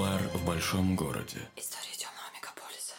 Нуар 0.00 0.22
в 0.32 0.46
большом 0.46 0.96
городе. 0.96 1.40
История 1.56 1.94
темного 1.94 2.24
мегаполиса. 2.34 2.94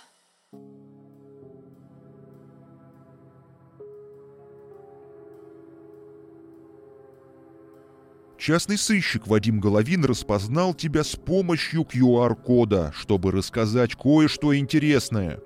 Частный 8.37 8.77
сыщик 8.77 9.25
Вадим 9.25 9.59
Головин 9.59 10.05
распознал 10.05 10.75
тебя 10.75 11.03
с 11.03 11.15
помощью 11.15 11.81
QR-кода, 11.81 12.91
чтобы 12.93 13.31
рассказать 13.31 13.95
кое-что 13.95 14.55
интересное. 14.55 15.39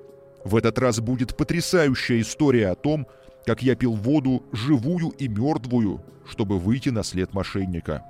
В 0.44 0.58
этот 0.58 0.78
раз 0.78 1.00
будет 1.00 1.38
потрясающая 1.38 2.20
история 2.20 2.68
о 2.68 2.76
том, 2.76 3.08
как 3.46 3.64
я 3.64 3.76
пил 3.76 3.94
воду 3.94 4.44
живую 4.52 5.12
и 5.12 5.30
мертвую, 5.30 6.04
чтобы 6.28 6.60
выйти 6.60 6.90
на 6.90 7.04
след 7.04 7.34
мошенника. 7.34 8.04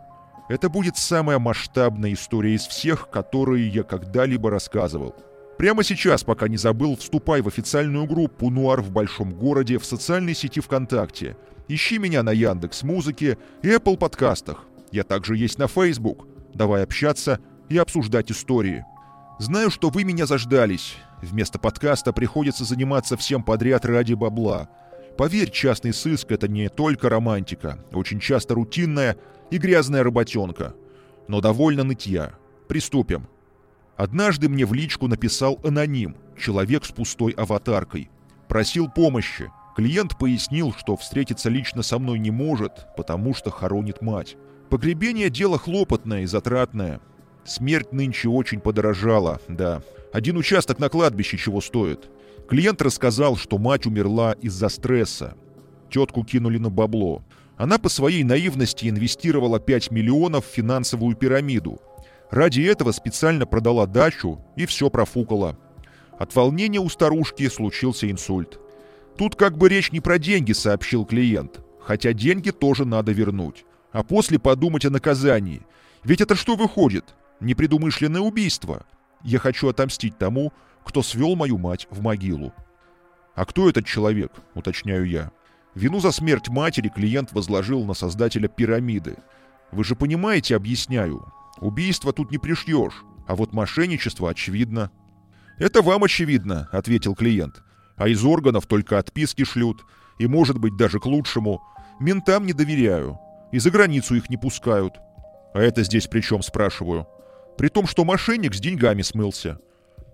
Это 0.48 0.70
будет 0.70 0.95
самая 0.98 1.40
масштабная 1.40 2.13
история 2.13 2.54
из 2.54 2.67
всех, 2.67 3.09
которые 3.09 3.67
я 3.67 3.84
когда-либо 3.84 4.52
рассказывал. 4.52 5.16
Прямо 5.58 5.84
сейчас, 5.84 6.23
пока 6.23 6.48
не 6.48 6.58
забыл, 6.58 6.98
вступай 6.98 7.41
в 7.41 7.48
официальную 7.48 8.05
группу 8.05 8.49
«Нуар 8.49 8.81
в 8.81 8.91
большом 8.91 9.34
городе» 9.34 9.80
в 9.80 9.85
социальной 9.85 10.35
сети 10.35 10.59
ВКонтакте. 10.59 11.38
Ищи 11.68 11.98
меня 11.98 12.21
на 12.21 12.31
Яндекс 12.31 12.84
Музыке 12.84 13.38
и 13.63 13.70
Apple 13.70 13.98
подкастах. 13.98 14.66
Я 14.91 15.04
также 15.04 15.35
есть 15.35 15.58
на 15.58 15.68
Facebook. 15.68 16.27
Давай 16.54 16.84
общаться 16.84 17.40
и 17.70 17.77
обсуждать 17.77 18.32
истории. 18.32 18.85
Знаю, 19.40 19.71
что 19.71 19.90
вы 19.90 20.04
меня 20.04 20.27
заждались. 20.27 20.96
Вместо 21.21 21.57
подкаста 21.57 22.13
приходится 22.13 22.66
заниматься 22.66 23.18
всем 23.18 23.41
подряд 23.41 23.85
ради 23.85 24.13
бабла. 24.13 24.70
Поверь, 25.18 25.49
частный 25.49 25.93
сыск— 25.93 26.27
это 26.32 26.48
не 26.48 26.70
только 26.70 27.09
романтика, 27.09 27.80
очень 27.93 28.20
часто 28.20 28.54
рутинная 28.54 29.16
и 29.55 29.58
грязная 29.58 30.04
работенка. 30.04 30.76
Но 31.27 31.41
довольно 31.41 31.84
нытья. 31.84 32.34
Приступим. 32.68 33.27
Однажды 33.96 34.49
мне 34.49 34.66
в 34.66 34.74
личку 34.74 35.07
написал 35.07 35.60
аноним, 35.63 36.18
человек 36.38 36.85
с 36.85 36.91
пустой 36.91 37.32
аватаркой. 37.32 38.10
Просил 38.49 38.90
помощи. 38.90 39.49
Клиент 39.76 40.18
пояснил, 40.18 40.74
что 40.74 40.96
встретиться 40.96 41.49
лично 41.49 41.84
со 41.84 41.99
мной 41.99 42.20
не 42.20 42.32
может, 42.32 42.88
потому 42.98 43.34
что 43.34 43.49
хоронит 43.49 44.02
мать. 44.02 44.35
Погребение– 44.70 45.29
дело 45.32 45.57
хлопотное 45.57 46.24
и 46.24 46.26
затратное. 46.26 46.99
Смерть 47.46 47.94
нынче 47.94 48.27
очень 48.29 48.60
подорожала, 48.60 49.40
да. 49.48 49.82
Один 50.12 50.38
участок 50.38 50.79
на 50.79 50.90
кладбище 50.90 51.38
чего 51.38 51.62
стоит. 51.62 52.10
Клиент 52.49 52.82
рассказал, 52.82 53.38
что 53.38 53.57
мать 53.57 53.85
умерла 53.85 54.34
из-за 54.34 54.70
стресса. 54.70 55.35
Тетку 55.90 56.24
кинули 56.24 56.57
на 56.57 56.70
бабло. 56.70 57.24
Она 57.57 57.77
по 57.77 57.89
своей 57.89 58.23
наивности 58.23 58.89
инвестировала 58.89 59.59
5 59.59 59.91
миллионов 59.91 60.45
в 60.45 60.49
финансовую 60.49 61.15
пирамиду. 61.15 61.79
Ради 62.31 62.61
этого 62.61 62.91
специально 62.91 63.45
продала 63.45 63.85
дачу 63.85 64.39
и 64.56 64.66
все 64.66 64.89
профукала. 64.89 65.57
От 66.17 66.35
волнения 66.35 66.79
у 66.79 66.89
старушки 66.89 67.47
случился 67.50 68.09
инсульт. 68.09 68.59
Тут 69.17 69.35
как 69.35 69.57
бы 69.57 69.69
речь 69.69 69.91
не 69.91 70.01
про 70.01 70.17
деньги, 70.19 70.51
сообщил 70.51 71.06
клиент. 71.06 71.61
Хотя 71.79 72.13
деньги 72.13 72.51
тоже 72.51 72.83
надо 72.83 73.11
вернуть 73.11 73.66
а 73.95 74.03
после 74.03 74.38
подумать 74.38 74.83
о 74.83 74.89
наказании. 74.89 75.61
Ведь 76.03 76.19
это 76.19 76.35
что 76.35 76.57
выходит? 76.57 77.16
Непредумышленное 77.39 78.19
убийство. 78.19 78.85
Я 79.23 79.39
хочу 79.39 79.69
отомстить 79.69 80.17
тому, 80.17 80.51
кто 80.83 81.01
свел 81.01 81.38
мою 81.38 81.57
мать 81.57 81.88
в 81.89 82.01
могилу. 82.01 82.53
А 83.35 83.45
кто 83.45 83.69
этот 83.69 83.85
человек, 83.85 84.33
уточняю 84.53 85.06
я. 85.06 85.31
Вину 85.75 86.00
за 86.00 86.12
смерть 86.12 86.47
матери 86.47 86.90
клиент 86.90 87.34
возложил 87.34 87.84
на 87.84 87.94
создателя 87.94 88.47
пирамиды. 88.47 89.18
Вы 89.72 89.84
же 89.84 89.95
понимаете, 89.95 90.56
объясняю. 90.56 91.25
Убийство 91.59 92.13
тут 92.13 92.31
не 92.31 92.38
пришьешь, 92.38 93.03
а 93.28 93.35
вот 93.35 93.53
мошенничество 93.53 94.29
очевидно. 94.29 94.91
«Это 95.57 95.81
вам 95.81 96.03
очевидно»,— 96.03 96.67
ответил 96.72 97.16
клиент. 97.16 97.63
«А 97.95 98.07
из 98.07 98.23
органов 98.25 98.67
только 98.67 98.97
отписки 98.97 99.44
шлют, 99.45 99.85
и, 100.19 100.27
может 100.27 100.57
быть, 100.57 100.75
даже 100.75 101.00
к 101.00 101.05
лучшему. 101.05 101.61
Ментам 102.00 102.45
не 102.45 102.53
доверяю. 102.53 103.19
И 103.51 103.59
за 103.59 103.71
границу 103.71 104.16
их 104.16 104.29
не 104.29 104.38
пускают. 104.38 104.95
А 105.53 105.61
это 105.61 105.83
здесь 105.83 106.07
при 106.07 106.21
чем, 106.21 106.41
спрашиваю? 106.41 107.07
При 107.57 107.69
том, 107.69 107.88
что 107.88 108.03
мошенник 108.03 108.53
с 108.53 108.59
деньгами 108.59 109.01
смылся. 109.01 109.59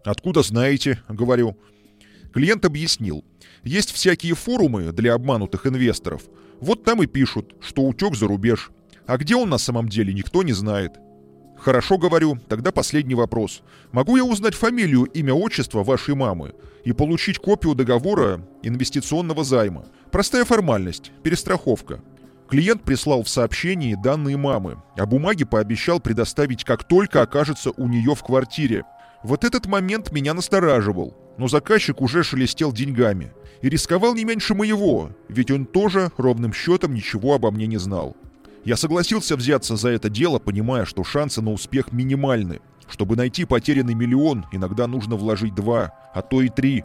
Откуда 0.06 0.44
знаете, 0.44 1.02
говорю. 1.10 1.58
Клиент 2.34 2.66
объяснил. 2.66 3.24
Есть 3.64 3.92
всякие 3.92 4.36
форумы 4.36 4.92
для 4.92 5.14
обманутых 5.14 5.68
инвесторов. 5.68 6.24
Вот 6.60 6.84
там 6.84 7.04
и 7.04 7.08
пишут, 7.08 7.56
что 7.60 7.84
утек 7.84 8.16
за 8.16 8.28
рубеж. 8.28 8.72
А 9.06 9.18
где 9.18 9.36
он 9.36 9.50
на 9.50 9.58
самом 9.58 9.90
деле, 9.90 10.14
никто 10.14 10.44
не 10.44 10.54
знает. 10.54 10.94
Хорошо, 11.58 11.98
говорю, 11.98 12.40
тогда 12.48 12.72
последний 12.72 13.14
вопрос. 13.14 13.62
Могу 13.92 14.18
я 14.18 14.24
узнать 14.24 14.56
фамилию, 14.56 15.04
имя, 15.04 15.34
отчество 15.34 15.84
вашей 15.84 16.16
мамы 16.16 16.56
и 16.86 16.92
получить 16.92 17.38
копию 17.38 17.76
договора 17.76 18.48
инвестиционного 18.64 19.44
займа? 19.44 19.86
Простая 20.12 20.44
формальность, 20.44 21.12
перестраховка. 21.22 22.02
Клиент 22.50 22.84
прислал 22.84 23.24
в 23.24 23.30
сообщении 23.30 23.96
данные 23.96 24.38
мамы, 24.38 24.82
а 24.98 25.06
бумаги 25.06 25.44
пообещал 25.44 26.00
предоставить, 26.00 26.64
как 26.64 26.88
только 26.88 27.22
окажется 27.22 27.72
у 27.78 27.88
нее 27.88 28.16
в 28.16 28.24
квартире. 28.24 28.84
Вот 29.24 29.44
этот 29.44 29.68
момент 29.68 30.12
меня 30.12 30.34
настораживал, 30.34 31.16
но 31.42 31.48
заказчик 31.48 32.02
уже 32.02 32.24
шелестел 32.24 32.72
деньгами 32.72 33.34
и 33.64 33.70
рисковал 33.70 34.14
не 34.14 34.26
меньше 34.26 34.54
моего, 34.54 35.10
ведь 35.28 35.50
он 35.50 35.66
тоже 35.66 36.12
ровным 36.16 36.54
счетом 36.54 36.94
ничего 36.94 37.34
обо 37.34 37.50
мне 37.50 37.66
не 37.66 37.78
знал. 37.78 38.16
Я 38.64 38.78
согласился 38.78 39.36
взяться 39.36 39.76
за 39.76 39.90
это 39.90 40.08
дело, 40.08 40.38
понимая, 40.38 40.86
что 40.86 41.04
шансы 41.04 41.42
на 41.42 41.52
успех 41.52 41.94
минимальны. 41.94 42.60
Чтобы 42.88 43.16
найти 43.16 43.46
потерянный 43.46 43.96
миллион, 43.96 44.46
иногда 44.52 44.86
нужно 44.86 45.16
вложить 45.16 45.56
два, 45.56 45.92
а 46.14 46.22
то 46.22 46.44
и 46.44 46.50
три. 46.50 46.84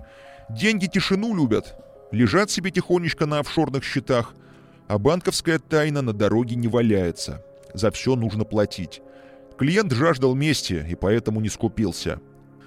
Деньги 0.48 0.86
тишину 0.86 1.36
любят. 1.36 1.76
Лежат 2.10 2.50
себе 2.50 2.70
тихонечко 2.70 3.26
на 3.26 3.40
офшорных 3.40 3.84
счетах– 3.84 4.34
а 4.88 4.98
банковская 4.98 5.58
тайна 5.58 6.00
на 6.00 6.12
дороге 6.12 6.56
не 6.56 6.68
валяется. 6.68 7.42
За 7.74 7.90
все 7.90 8.16
нужно 8.16 8.44
платить. 8.44 9.02
Клиент 9.58 9.92
жаждал 9.92 10.34
мести 10.34 10.86
и 10.88 10.94
поэтому 10.94 11.40
не 11.40 11.48
скупился. 11.48 12.20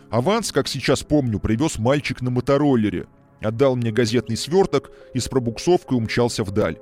Аванс, 0.10 0.52
как 0.52 0.68
сейчас 0.68 1.04
помню, 1.04 1.40
привез 1.40 1.78
мальчик 1.78 2.22
на 2.22 2.32
мотороллере. 2.32 3.08
Отдал 3.42 3.76
мне 3.76 3.92
газетный 3.92 4.38
сверток 4.38 4.92
и 5.14 5.20
с 5.20 5.28
пробуксовкой 5.28 5.98
умчался 5.98 6.44
вдаль. 6.44 6.80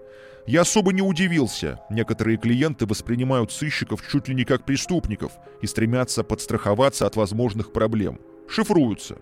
Я 0.47 0.61
особо 0.61 0.93
не 0.93 1.01
удивился. 1.01 1.81
Некоторые 1.89 2.37
клиенты 2.37 2.85
воспринимают 2.85 3.51
сыщиков 3.51 4.01
чуть 4.09 4.29
ли 4.29 4.35
не 4.35 4.45
как 4.45 4.63
преступников 4.63 5.33
и 5.61 5.67
стремятся 5.67 6.23
подстраховаться 6.23 7.05
от 7.05 7.17
возможных 7.17 7.73
проблем. 7.73 8.19
Шифруются. 8.47 9.17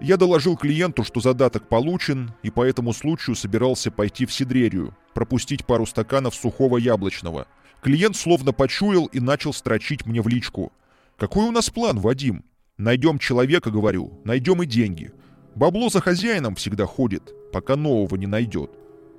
Я 0.00 0.16
доложил 0.16 0.56
клиенту, 0.56 1.02
что 1.02 1.18
задаток 1.18 1.68
получен, 1.68 2.30
и 2.44 2.50
по 2.50 2.62
этому 2.62 2.92
случаю 2.92 3.34
собирался 3.34 3.90
пойти 3.90 4.24
в 4.24 4.32
Сидрерию, 4.32 4.96
пропустить 5.14 5.66
пару 5.66 5.84
стаканов 5.84 6.36
сухого 6.36 6.76
яблочного. 6.78 7.48
Клиент 7.82 8.14
словно 8.14 8.52
почуял 8.52 9.06
и 9.06 9.18
начал 9.18 9.52
строчить 9.52 10.06
мне 10.06 10.22
в 10.22 10.28
личку. 10.28 10.72
«Какой 11.16 11.48
у 11.48 11.50
нас 11.50 11.70
план, 11.70 11.98
Вадим? 11.98 12.44
Найдем 12.78 13.18
человека, 13.18 13.70
говорю, 13.70 14.18
найдем 14.24 14.62
и 14.62 14.66
деньги. 14.66 15.12
Бабло 15.54 15.90
за 15.90 16.00
хозяином 16.00 16.54
всегда 16.54 16.86
ходит, 16.86 17.34
пока 17.52 17.76
нового 17.76 18.16
не 18.16 18.26
найдет». 18.26 18.70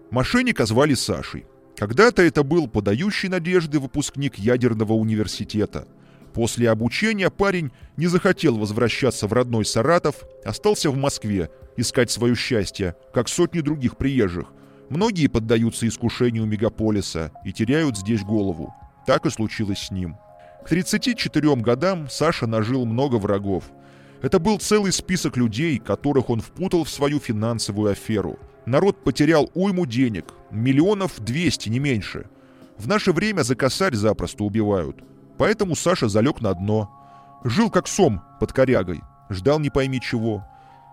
Мошенника 0.09 0.65
звали 0.65 0.95
Сашей. 0.95 1.45
Когда-то 1.77 2.23
это 2.23 2.43
был 2.43 2.67
подающий 2.67 3.29
надежды 3.29 3.79
выпускник 3.79 4.35
ядерного 4.35 4.93
университета– 4.93 5.87
После 6.33 6.69
обучения 6.69 7.29
парень 7.29 7.71
не 7.97 8.07
захотел 8.07 8.57
возвращаться 8.57 9.27
в 9.27 9.33
родной 9.33 9.65
Саратов, 9.65 10.23
остался 10.45 10.91
в 10.91 10.97
Москве 10.97 11.49
искать 11.77 12.11
свое 12.11 12.35
счастье, 12.35 12.95
как 13.13 13.29
сотни 13.29 13.61
других 13.61 13.97
приезжих. 13.97 14.47
Многие 14.89 15.27
поддаются 15.27 15.87
искушению 15.87 16.45
мегаполиса 16.45 17.31
и 17.45 17.53
теряют 17.53 17.97
здесь 17.97 18.23
голову. 18.23 18.73
Так 19.05 19.25
и 19.25 19.29
случилось 19.29 19.79
с 19.79 19.91
ним. 19.91 20.17
К 20.63 20.69
34 20.69 21.55
годам 21.57 22.07
Саша 22.09 22.47
нажил 22.47 22.85
много 22.85 23.15
врагов. 23.15 23.65
Это 24.21 24.39
был 24.39 24.59
целый 24.59 24.91
список 24.91 25.37
людей, 25.37 25.79
которых 25.79 26.29
он 26.29 26.41
впутал 26.41 26.83
в 26.83 26.89
свою 26.89 27.19
финансовую 27.19 27.91
аферу. 27.91 28.37
Народ 28.65 29.03
потерял 29.03 29.49
уйму 29.53 29.85
денег, 29.85 30.33
миллионов 30.51 31.19
двести, 31.19 31.69
не 31.69 31.79
меньше. 31.79 32.25
В 32.77 32.87
наше 32.87 33.13
время 33.13 33.43
за 33.43 33.55
косарь 33.55 33.95
запросто 33.95 34.43
убивают. 34.43 35.03
Поэтому 35.37 35.75
Саша 35.75 36.09
залег 36.09 36.41
на 36.41 36.53
дно. 36.53 36.89
Жил 37.43 37.69
как 37.69 37.87
сом 37.87 38.21
под 38.39 38.51
корягой. 38.51 39.01
Ждал 39.29 39.59
не 39.59 39.69
пойми 39.69 40.01
чего. 40.01 40.45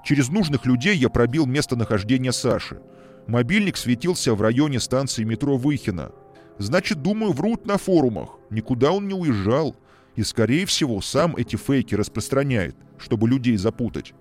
Через 0.04 0.28
нужных 0.28 0.66
людей 0.66 0.96
я 0.96 1.08
пробил 1.08 1.46
местонахождение 1.46 2.32
Саши. 2.32 2.80
Мобильник 3.26 3.76
светился 3.76 4.34
в 4.34 4.40
районе 4.40 4.78
станции 4.78 5.24
метро 5.24 5.56
Выхина. 5.56 6.12
Значит, 6.58 7.02
думаю, 7.02 7.32
врут 7.32 7.66
на 7.66 7.78
форумах. 7.78 8.38
Никуда 8.50 8.92
он 8.92 9.08
не 9.08 9.14
уезжал. 9.14 9.76
И, 10.14 10.22
скорее 10.22 10.64
всего, 10.66 11.00
сам 11.00 11.36
эти 11.36 11.56
фейки 11.56 11.94
распространяет, 11.94 12.76
чтобы 12.98 13.28
людей 13.28 13.56
запутать. 13.56 14.14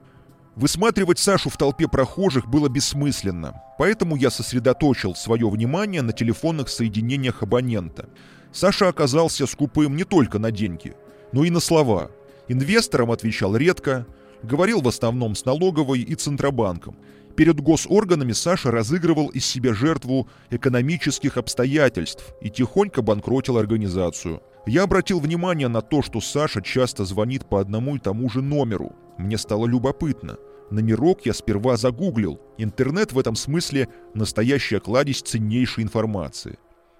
Высматривать 0.55 1.19
Сашу 1.19 1.49
в 1.49 1.57
толпе 1.57 1.87
прохожих 1.87 2.47
было 2.47 2.69
бессмысленно, 2.69 3.61
поэтому 3.77 4.15
я 4.15 4.29
сосредоточил 4.29 5.15
свое 5.15 5.49
внимание 5.49 6.01
на 6.01 6.13
телефонных 6.13 6.69
соединениях 6.69 7.43
абонента– 7.43 8.09
Саша 8.55 8.87
оказался 8.87 9.47
скупым 9.47 9.97
не 9.97 10.05
только 10.05 10.39
на 10.39 10.49
деньги, 10.49 10.93
но 11.33 11.43
и 11.43 11.49
на 11.49 11.59
слова. 11.59 12.09
Инвесторам 12.47 13.11
отвечал 13.11 13.57
редко, 13.57 14.07
говорил 14.43 14.79
в 14.79 14.87
основном 14.87 15.35
с 15.35 15.43
налоговой 15.43 15.99
и 15.99 16.15
Центробанком. 16.15 16.95
Перед 17.35 17.59
госорганами 17.59 18.31
Саша 18.31 18.71
разыгрывал 18.71 19.27
из 19.27 19.45
себя 19.45 19.73
жертву 19.73 20.29
экономических 20.51 21.35
обстоятельств 21.37 22.33
и 22.41 22.49
тихонько 22.49 23.01
банкротил 23.01 23.57
организацию. 23.57 24.41
Я 24.65 24.83
обратил 24.83 25.19
внимание 25.19 25.67
на 25.67 25.81
то, 25.81 26.01
что 26.01 26.21
Саша 26.21 26.61
часто 26.61 27.03
звонит 27.03 27.47
по 27.47 27.59
одному 27.59 27.97
и 27.97 27.99
тому 27.99 28.29
же 28.29 28.41
номеру. 28.41 28.95
Мне 29.17 29.37
стало 29.37 29.65
любопытно. 29.67 30.37
Номерок 30.71 31.25
я 31.25 31.33
сперва 31.33 31.77
загуглил. 31.77 32.39
Интернет 32.57 33.11
в 33.11 33.19
этом 33.19 33.35
смысле 33.35 33.89
настоящая 34.13 34.79
кладезь 34.79 35.21
ценнейшей 35.21 35.83
информации. 35.83 36.57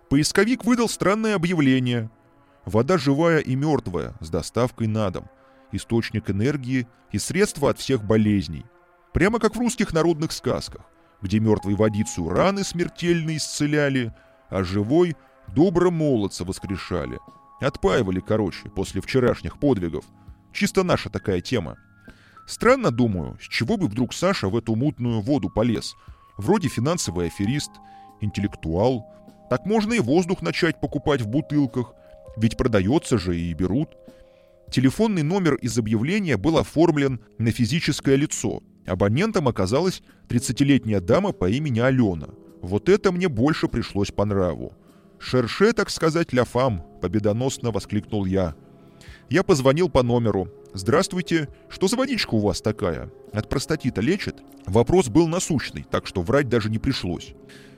Поисковик 0.09 0.65
выдал 0.65 0.89
странное 0.89 1.35
объявление. 1.35 2.11
Вода 2.65 2.97
живая 2.97 3.39
и 3.39 3.55
мертвая, 3.55 4.13
с 4.19 4.29
доставкой 4.29 4.87
на 4.87 5.09
дом. 5.09 5.29
Источник 5.71 6.29
энергии 6.29 6.87
и 7.11 7.17
средства 7.17 7.71
от 7.71 7.79
всех 7.79 8.03
болезней. 8.03 8.65
Прямо 9.15 9.39
как 9.39 9.55
в 9.55 9.59
русских 9.59 9.93
народных 9.93 10.33
сказках, 10.33 10.81
где 11.21 11.39
мертвой 11.39 11.75
водицу 11.75 12.27
раны 12.27 12.65
смертельно 12.65 13.37
исцеляли, 13.37 14.13
а 14.49 14.61
живой 14.65 15.15
добро 15.55 15.89
молодца 15.89 16.43
воскрешали. 16.43 17.17
Отпаивали, 17.61 18.19
короче, 18.19 18.69
после 18.75 18.99
вчерашних 18.99 19.57
подвигов. 19.57 20.03
Чисто 20.51 20.83
наша 20.83 21.09
такая 21.09 21.39
тема. 21.39 21.77
Странно, 22.45 22.91
думаю, 22.91 23.37
с 23.41 23.47
чего 23.47 23.77
бы 23.77 23.87
вдруг 23.87 24.13
Саша 24.13 24.49
в 24.49 24.57
эту 24.57 24.75
мутную 24.75 25.21
воду 25.21 25.49
полез. 25.49 25.95
Вроде 26.37 26.67
финансовый 26.67 27.27
аферист, 27.27 27.71
интеллектуал. 28.19 29.05
Так 29.49 29.65
можно 29.65 29.93
и 29.93 29.99
воздух 30.01 30.41
начать 30.41 30.81
покупать 30.81 31.21
в 31.21 31.27
бутылках, 31.27 31.93
ведь 32.35 32.57
продается 32.57 33.17
же 33.17 33.39
и 33.39 33.53
берут. 33.53 33.95
Телефонный 34.69 35.23
номер 35.23 35.55
из 35.55 35.77
объявления 35.79 36.35
был 36.35 36.57
оформлен 36.57 37.21
на 37.37 37.51
физическое 37.51 38.17
лицо. 38.17 38.61
Абонентом 38.85 39.47
оказалась 39.47 40.01
30-летняя 40.29 40.99
дама 40.99 41.31
по 41.31 41.49
имени 41.49 41.79
Алена. 41.79 42.29
Вот 42.61 42.89
это 42.89 43.11
мне 43.11 43.27
больше 43.27 43.67
пришлось 43.67 44.11
по 44.11 44.25
нраву. 44.25 44.73
«Шерше, 45.17 45.73
так 45.73 45.89
сказать, 45.89 46.33
ля 46.33 46.43
фам»,— 46.43 46.85
победоносно 47.01 47.71
воскликнул 47.71 48.25
я. 48.25 48.55
Я 49.29 49.43
позвонил 49.43 49.89
по 49.89 50.03
номеру. 50.03 50.49
«Здравствуйте, 50.73 51.47
что 51.69 51.87
за 51.87 51.95
водичка 51.95 52.35
у 52.35 52.39
вас 52.39 52.61
такая? 52.61 53.09
От 53.33 53.49
простатита 53.49 54.01
лечит?» 54.01 54.43
Вопрос 54.65 55.07
был 55.07 55.27
насущный, 55.27 55.85
так 55.89 56.05
что 56.05 56.21
врать 56.21 56.49
даже 56.49 56.69
не 56.69 56.79
пришлось. 56.79 57.33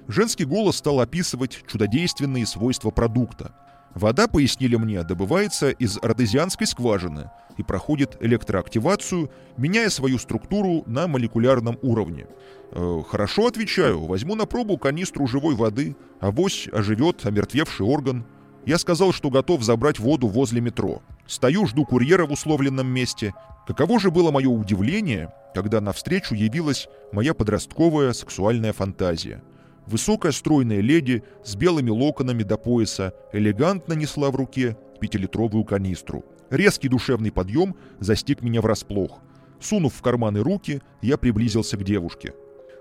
Женский 0.07 0.45
голос 0.45 0.77
стал 0.77 0.99
описывать 0.99 1.63
чудодейственные 1.67 2.45
свойства 2.45 2.89
продукта. 2.91 3.53
Вода, 3.93 4.27
пояснили 4.27 4.75
мне, 4.75 5.03
добывается 5.03 5.69
из 5.69 5.97
артезианской 6.01 6.67
скважины 6.67 7.31
и 7.57 7.63
проходит 7.63 8.17
электроактивацию, 8.19 9.31
меняя 9.57 9.89
свою 9.89 10.19
структуру 10.19 10.83
на 10.85 11.07
молекулярном 11.07 11.79
уровне. 11.81 12.27
Э, 12.71 13.01
«Хорошо, 13.09 13.47
отвечаю, 13.47 14.05
возьму 14.05 14.35
на 14.35 14.45
пробу 14.45 14.77
канистру 14.77 15.25
живой 15.27 15.55
воды, 15.55 15.95
авось 16.19 16.67
оживет 16.71 17.25
омертвевший 17.25 17.85
орган». 17.85 18.25
Я 18.65 18.77
сказал, 18.77 19.13
что 19.13 19.29
готов 19.29 19.63
забрать 19.63 19.97
воду 19.97 20.27
возле 20.27 20.59
метро. 20.59 21.01
Стою, 21.25 21.65
жду 21.67 21.85
курьера 21.85 22.25
в 22.25 22.33
условленном 22.33 22.85
месте. 22.85 23.33
Каково 23.65 23.97
же 23.97 24.11
было 24.11 24.29
мое 24.29 24.49
удивление, 24.49 25.33
когда 25.55 25.79
навстречу 25.79 26.35
явилась 26.35 26.89
моя 27.13 27.33
подростковая 27.33 28.13
сексуальная 28.13 28.73
фантазия– 28.73 29.41
Высокая 29.87 30.33
стройная 30.33 30.81
леди 30.81 31.23
с 31.45 31.55
белыми 31.55 31.89
локонами 31.89 32.43
до 32.43 32.57
пояса 32.57 33.13
элегантно 33.31 33.93
несла 33.93 34.31
в 34.31 34.35
руке 34.35 34.77
пятилитровую 34.99 35.63
канистру. 35.63 36.25
Резкий 36.49 36.89
душевный 36.89 37.31
подъем 37.31 37.75
застиг 37.99 38.41
меня 38.41 38.61
врасплох. 38.61 39.19
Сунув 39.61 39.93
в 39.93 40.01
карманы 40.01 40.41
руки, 40.41 40.81
я 41.01 41.17
приблизился 41.17 41.77
к 41.77 41.83
девушке. 41.83 42.33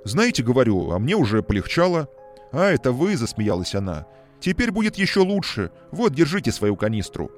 «Знаете, 0.05 0.43
говорю, 0.43 0.91
а 0.91 0.99
мне 0.99 1.14
уже 1.14 1.43
полегчало». 1.43 2.08
«А, 2.53 2.70
это 2.70 2.93
вы»,— 2.93 3.17
засмеялась 3.17 3.75
она. 3.75 4.06
«Теперь 4.41 4.70
будет 4.70 4.97
еще 4.97 5.20
лучше. 5.20 5.70
Вот, 5.93 6.12
держите 6.12 6.52
свою 6.52 6.76
канистру». 6.76 7.31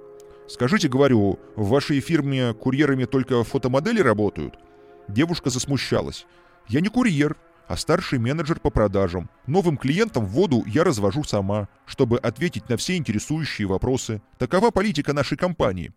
«Скажите, 0.48 0.88
говорю, 0.88 1.38
в 1.56 1.68
вашей 1.68 2.00
фирме 2.00 2.54
курьерами 2.54 3.04
только 3.04 3.44
фотомодели 3.44 4.00
работают?» 4.00 4.54
Девушка 5.08 5.50
засмущалась. 5.50 6.26
«Я 6.68 6.80
не 6.80 6.88
курьер 6.88 7.36
а 7.68 7.76
старший 7.76 8.18
менеджер 8.18 8.58
по 8.58 8.70
продажам. 8.70 9.28
Новым 9.46 9.76
клиентам 9.76 10.26
воду 10.26 10.64
я 10.66 10.84
развожу 10.84 11.22
сама, 11.22 11.68
чтобы 11.86 12.18
ответить 12.18 12.68
на 12.68 12.76
все 12.76 12.96
интересующие 12.96 13.68
вопросы. 13.68 14.22
Такова 14.38 14.70
политика 14.70 15.12
нашей 15.12 15.36
компании. 15.36 15.92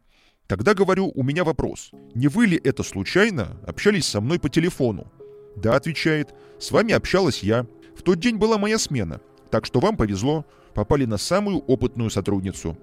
Тогда 0.48 0.74
говорю, 0.74 1.12
у 1.16 1.24
меня 1.24 1.46
вопрос. 1.46 1.92
Не 2.14 2.28
вы 2.28 2.46
ли 2.48 2.62
это 2.62 2.84
случайно 2.84 3.58
общались 3.66 4.06
со 4.06 4.20
мной 4.20 4.38
по 4.38 4.50
телефону? 4.50 5.12
Да, 5.56 5.76
отвечает. 5.76 6.36
С 6.60 6.72
вами 6.72 6.94
общалась 6.94 7.42
я. 7.42 7.66
В 7.96 8.04
тот 8.04 8.20
день 8.20 8.36
была 8.36 8.58
моя 8.58 8.78
смена. 8.78 9.22
Так 9.50 9.66
что 9.66 9.80
вам 9.80 9.96
повезло. 9.96 10.46
Попали 10.74 11.06
на 11.06 11.18
самую 11.18 11.60
опытную 11.60 12.10
сотрудницу. 12.10 12.78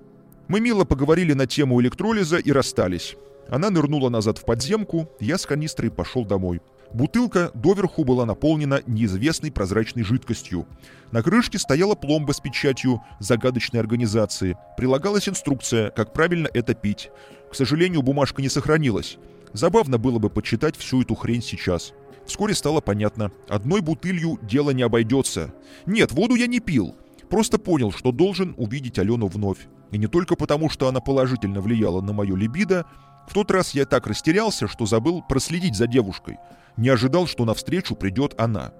Мы 0.48 0.60
мило 0.60 0.84
поговорили 0.84 1.34
на 1.34 1.46
тему 1.46 1.80
электролиза 1.80 2.38
и 2.38 2.52
расстались. 2.52 3.16
Она 3.48 3.70
нырнула 3.70 4.08
назад 4.08 4.38
в 4.38 4.44
подземку, 4.44 5.10
я 5.20 5.38
с 5.38 5.46
канистрой 5.46 5.90
пошел 5.90 6.24
домой. 6.24 6.60
Бутылка 6.92 7.50
доверху 7.54 8.04
была 8.04 8.24
наполнена 8.24 8.80
неизвестной 8.86 9.52
прозрачной 9.52 10.04
жидкостью. 10.04 10.66
На 11.12 11.22
крышке 11.22 11.58
стояла 11.58 11.94
пломба 11.94 12.32
с 12.32 12.40
печатью 12.40 13.02
загадочной 13.20 13.80
организации. 13.80 14.56
Прилагалась 14.76 15.28
инструкция, 15.28 15.90
как 15.90 16.12
правильно 16.12 16.48
это 16.52 16.74
пить. 16.74 17.10
К 17.50 17.54
сожалению, 17.54 18.02
бумажка 18.02 18.40
не 18.40 18.48
сохранилась. 18.48 19.18
Забавно 19.52 19.98
было 19.98 20.18
бы 20.18 20.30
почитать 20.30 20.76
всю 20.76 21.02
эту 21.02 21.14
хрень 21.14 21.42
сейчас. 21.42 21.92
Вскоре 22.26 22.54
стало 22.54 22.80
понятно, 22.80 23.32
одной 23.48 23.80
бутылью 23.80 24.38
дело 24.42 24.70
не 24.70 24.82
обойдется. 24.82 25.54
Нет, 25.86 26.12
воду 26.12 26.34
я 26.34 26.46
не 26.46 26.60
пил. 26.60 26.94
Просто 27.30 27.58
понял, 27.58 27.92
что 27.92 28.12
должен 28.12 28.54
увидеть 28.56 28.98
Алену 28.98 29.26
вновь. 29.26 29.66
И 29.90 29.98
не 29.98 30.06
только 30.06 30.36
потому, 30.36 30.68
что 30.68 30.88
она 30.88 31.00
положительно 31.00 31.60
влияла 31.60 32.00
на 32.00 32.12
мое 32.12 32.36
либидо, 32.36 32.86
в 33.28 33.34
тот 33.34 33.50
раз 33.50 33.74
я 33.74 33.84
так 33.84 34.06
растерялся, 34.06 34.66
что 34.66 34.86
забыл 34.86 35.22
проследить 35.22 35.76
за 35.76 35.86
девушкой. 35.86 36.38
Не 36.76 36.88
ожидал, 36.88 37.26
что 37.26 37.44
навстречу 37.44 37.94
придет 37.94 38.34
она. 38.38 38.72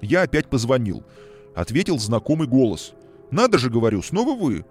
Я 0.00 0.22
опять 0.22 0.48
позвонил. 0.48 1.04
Ответил 1.54 1.98
знакомый 1.98 2.48
голос. 2.48 2.94
«Надо 3.30 3.58
же, 3.58 3.70
говорю, 3.70 4.02
снова 4.02 4.38
вы?» 4.38 4.64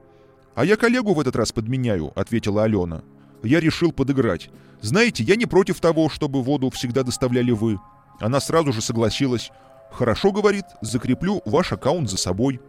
«А 0.53 0.65
я 0.65 0.75
коллегу 0.75 1.13
в 1.13 1.19
этот 1.19 1.35
раз 1.35 1.51
подменяю»,— 1.51 2.11
ответила 2.15 2.63
Алена. 2.63 3.03
Я 3.43 3.59
решил 3.59 3.91
подыграть. 3.91 4.49
«Знаете, 4.81 5.23
я 5.23 5.35
не 5.35 5.45
против 5.45 5.79
того, 5.79 6.09
чтобы 6.09 6.43
воду 6.43 6.69
всегда 6.69 7.03
доставляли 7.03 7.51
вы». 7.51 7.79
Она 8.19 8.39
сразу 8.39 8.73
же 8.73 8.81
согласилась. 8.81 9.51
«Хорошо,— 9.91 10.31
говорит,— 10.33 10.65
закреплю 10.81 11.41
ваш 11.45 11.71
аккаунт 11.71 12.09
за 12.09 12.17
собой». 12.17 12.59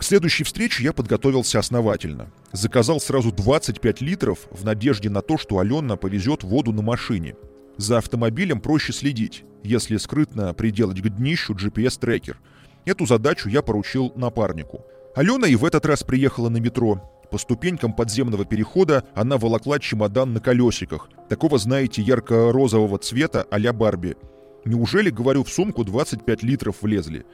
К 0.00 0.02
следующей 0.02 0.44
встрече 0.44 0.82
я 0.82 0.94
подготовился 0.94 1.58
основательно. 1.58 2.30
Заказал 2.52 3.00
сразу 3.00 3.32
25 3.32 4.00
литров 4.00 4.38
в 4.50 4.64
надежде 4.64 5.10
на 5.10 5.20
то, 5.20 5.36
что 5.36 5.58
Алена 5.58 5.96
повезет 5.96 6.42
воду 6.42 6.72
на 6.72 6.80
машине. 6.80 7.34
За 7.76 7.98
автомобилем 7.98 8.62
проще 8.62 8.94
следить, 8.94 9.44
если 9.62 9.98
скрытно 9.98 10.54
приделать 10.54 11.02
к 11.02 11.08
днищу 11.10 11.52
GPS-трекер. 11.52 12.38
Эту 12.86 13.04
задачу 13.04 13.50
я 13.50 13.60
поручил 13.60 14.10
напарнику. 14.16 14.86
Алена 15.14 15.46
и 15.46 15.54
в 15.54 15.66
этот 15.66 15.84
раз 15.84 16.02
приехала 16.02 16.48
на 16.48 16.56
метро. 16.56 17.02
По 17.30 17.36
ступенькам 17.36 17.92
подземного 17.92 18.46
перехода 18.46 19.04
она 19.14 19.36
волокла 19.36 19.78
чемодан 19.78 20.32
на 20.32 20.40
колесиках, 20.40 21.10
такого, 21.28 21.58
знаете, 21.58 22.00
ярко-розового 22.00 22.96
цвета 22.96 23.46
а-ля 23.50 23.74
Барби. 23.74 24.16
Неужели, 24.64 25.10
говорю, 25.10 25.44
в 25.44 25.50
сумку 25.50 25.84
25 25.84 26.42
литров 26.42 26.76
влезли? 26.80 27.26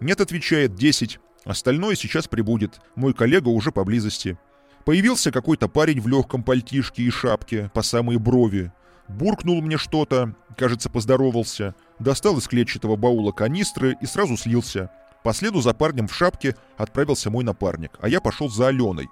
Нет, 0.00 0.22
отвечает, 0.22 0.74
10. 0.74 1.20
Остальное 1.44 1.94
сейчас 1.94 2.26
прибудет. 2.26 2.80
Мой 2.94 3.12
коллега 3.12 3.48
уже 3.48 3.70
поблизости. 3.70 4.38
Появился 4.84 5.30
какой-то 5.30 5.68
парень 5.68 6.00
в 6.00 6.08
легком 6.08 6.42
пальтишке 6.42 7.02
и 7.02 7.10
шапке, 7.10 7.70
по 7.74 7.82
самые 7.82 8.18
брови. 8.18 8.72
Буркнул 9.08 9.60
мне 9.60 9.76
что-то, 9.76 10.34
кажется, 10.56 10.88
поздоровался, 10.88 11.74
достал 11.98 12.38
из 12.38 12.48
клетчатого 12.48 12.96
баула 12.96 13.32
канистры 13.32 13.96
и 14.00 14.06
сразу 14.06 14.36
слился. 14.36 14.90
По 15.22 15.32
следу 15.32 15.60
за 15.60 15.72
парнем 15.74 16.06
в 16.06 16.14
шапке 16.14 16.56
отправился 16.76 17.30
мой 17.30 17.44
напарник, 17.44 17.92
а 18.00 18.08
я 18.08 18.20
пошел 18.20 18.50
за 18.50 18.68
Аленой. 18.68 19.08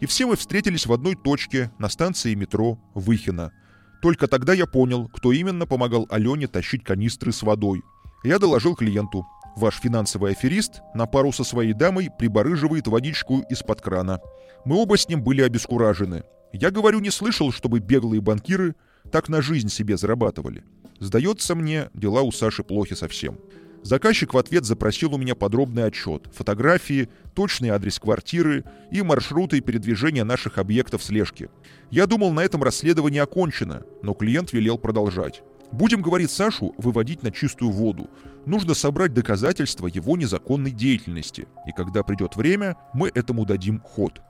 И 0.00 0.06
все 0.06 0.26
мы 0.26 0.36
встретились 0.36 0.86
в 0.86 0.92
одной 0.92 1.14
точке 1.16 1.70
на 1.78 1.88
станции 1.88 2.34
метро 2.34 2.78
Выхино. 2.94 3.52
Только 4.00 4.26
тогда 4.26 4.52
я 4.52 4.66
понял, 4.66 5.08
кто 5.08 5.32
именно 5.32 5.66
помогал 5.66 6.06
Алене 6.10 6.48
тащить 6.48 6.82
канистры 6.82 7.32
с 7.32 7.42
водой. 7.42 7.82
Я 8.24 8.38
доложил 8.40 8.74
клиенту. 8.74 9.24
Ваш 9.56 9.80
финансовый 9.80 10.32
аферист 10.32 10.80
на 10.94 11.06
пару 11.06 11.32
со 11.32 11.44
своей 11.44 11.72
дамой 11.72 12.10
прибарыживает 12.18 12.86
водичку 12.86 13.40
из-под 13.50 13.80
крана. 13.80 14.20
Мы 14.64 14.76
оба 14.76 14.96
с 14.96 15.08
ним 15.08 15.22
были 15.22 15.42
обескуражены. 15.42 16.24
Я 16.52 16.70
говорю, 16.70 17.00
не 17.00 17.10
слышал, 17.10 17.52
чтобы 17.52 17.80
беглые 17.80 18.20
банкиры 18.20 18.74
так 19.10 19.28
на 19.28 19.42
жизнь 19.42 19.68
себе 19.68 19.96
зарабатывали. 19.96 20.64
Сдается 21.00 21.54
мне, 21.54 21.90
дела 21.94 22.22
у 22.22 22.32
Саши 22.32 22.62
плохи 22.62 22.94
совсем. 22.94 23.38
Заказчик 23.82 24.32
в 24.32 24.38
ответ 24.38 24.64
запросил 24.64 25.14
у 25.14 25.18
меня 25.18 25.34
подробный 25.34 25.84
отчет, 25.84 26.28
фотографии, 26.32 27.08
точный 27.34 27.70
адрес 27.70 27.98
квартиры 27.98 28.64
и 28.92 29.02
маршруты 29.02 29.60
передвижения 29.60 30.22
наших 30.22 30.58
объектов 30.58 31.02
слежки. 31.02 31.50
Я 31.90 32.06
думал, 32.06 32.32
на 32.32 32.44
этом 32.44 32.62
расследование 32.62 33.22
окончено, 33.22 33.82
но 34.02 34.14
клиент 34.14 34.52
велел 34.52 34.78
продолжать. 34.78 35.42
Будем, 35.72 36.00
говорит 36.00 36.30
Сашу, 36.30 36.74
выводить 36.78 37.22
на 37.24 37.32
чистую 37.32 37.72
воду. 37.72 38.08
Нужно 38.44 38.74
собрать 38.74 39.14
доказательства 39.14 39.86
его 39.86 40.16
незаконной 40.16 40.72
деятельности. 40.72 41.46
И 41.66 41.72
когда 41.72 42.02
придет 42.02 42.36
время, 42.36 42.76
мы 42.92 43.10
этому 43.14 43.44
дадим 43.44 43.80
ход. 43.80 44.20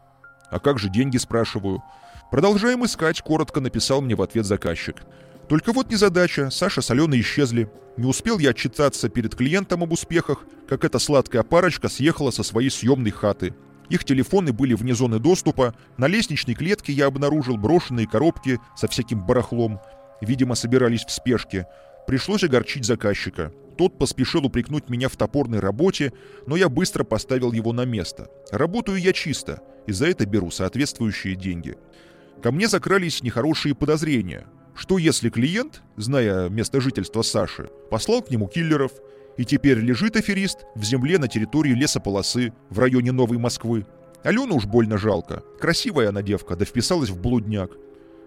А 0.50 0.60
как 0.60 0.78
же 0.78 0.90
деньги, 0.90 1.16
спрашиваю. 1.16 1.82
Продолжаем 2.30 2.84
искать, 2.84 3.22
коротко 3.22 3.60
написал 3.60 4.02
мне 4.02 4.14
в 4.14 4.22
ответ 4.22 4.44
заказчик. 4.44 5.02
Только 5.48 5.72
вот 5.72 5.90
незадача, 5.90 6.50
Саша 6.50 6.82
с 6.82 6.90
Аленой 6.90 7.20
исчезли. 7.20 7.70
Не 7.96 8.06
успел 8.06 8.38
я 8.38 8.50
отчитаться 8.50 9.08
перед 9.08 9.34
клиентом 9.34 9.82
об 9.82 9.92
успехах, 9.92 10.44
как 10.68 10.84
эта 10.84 10.98
сладкая 10.98 11.42
парочка 11.42 11.88
съехала 11.88 12.30
со 12.30 12.42
своей 12.42 12.70
съемной 12.70 13.10
хаты. 13.10 13.54
Их 13.88 14.04
телефоны 14.04 14.52
были 14.52 14.74
вне 14.74 14.94
зоны 14.94 15.18
доступа, 15.18 15.74
на 15.98 16.06
лестничной 16.06 16.54
клетке 16.54 16.92
я 16.92 17.06
обнаружил 17.06 17.56
брошенные 17.58 18.06
коробки 18.06 18.58
со 18.76 18.88
всяким 18.88 19.26
барахлом. 19.26 19.80
Видимо, 20.22 20.54
собирались 20.54 21.04
в 21.04 21.10
спешке. 21.10 21.66
Пришлось 22.06 22.44
огорчить 22.44 22.86
заказчика. 22.86 23.52
Тот 23.76 23.98
поспешил 23.98 24.44
упрекнуть 24.44 24.88
меня 24.88 25.08
в 25.08 25.16
топорной 25.16 25.60
работе, 25.60 26.12
но 26.46 26.56
я 26.56 26.68
быстро 26.68 27.04
поставил 27.04 27.52
его 27.52 27.72
на 27.72 27.84
место. 27.84 28.28
Работаю 28.50 28.98
я 28.98 29.12
чисто, 29.12 29.62
и 29.86 29.92
за 29.92 30.06
это 30.08 30.26
беру 30.26 30.50
соответствующие 30.50 31.36
деньги. 31.36 31.76
Ко 32.42 32.52
мне 32.52 32.68
закрались 32.68 33.22
нехорошие 33.22 33.74
подозрения. 33.74 34.46
Что 34.74 34.98
если 34.98 35.30
клиент, 35.30 35.82
зная 35.96 36.48
место 36.48 36.80
жительства 36.80 37.22
Саши, 37.22 37.70
послал 37.90 38.22
к 38.22 38.30
нему 38.30 38.48
киллеров, 38.48 38.92
и 39.38 39.44
теперь 39.44 39.78
лежит 39.78 40.16
аферист 40.16 40.64
в 40.74 40.84
земле 40.84 41.18
на 41.18 41.28
территории 41.28 41.72
лесополосы 41.72 42.52
в 42.68 42.78
районе 42.78 43.12
Новой 43.12 43.38
Москвы? 43.38 43.86
Алену 44.22 44.56
уж 44.56 44.66
больно 44.66 44.98
жалко. 44.98 45.42
Красивая 45.60 46.10
она 46.10 46.22
девка, 46.22 46.56
да 46.56 46.64
вписалась 46.64 47.10
в 47.10 47.20
блудняк. 47.20 47.70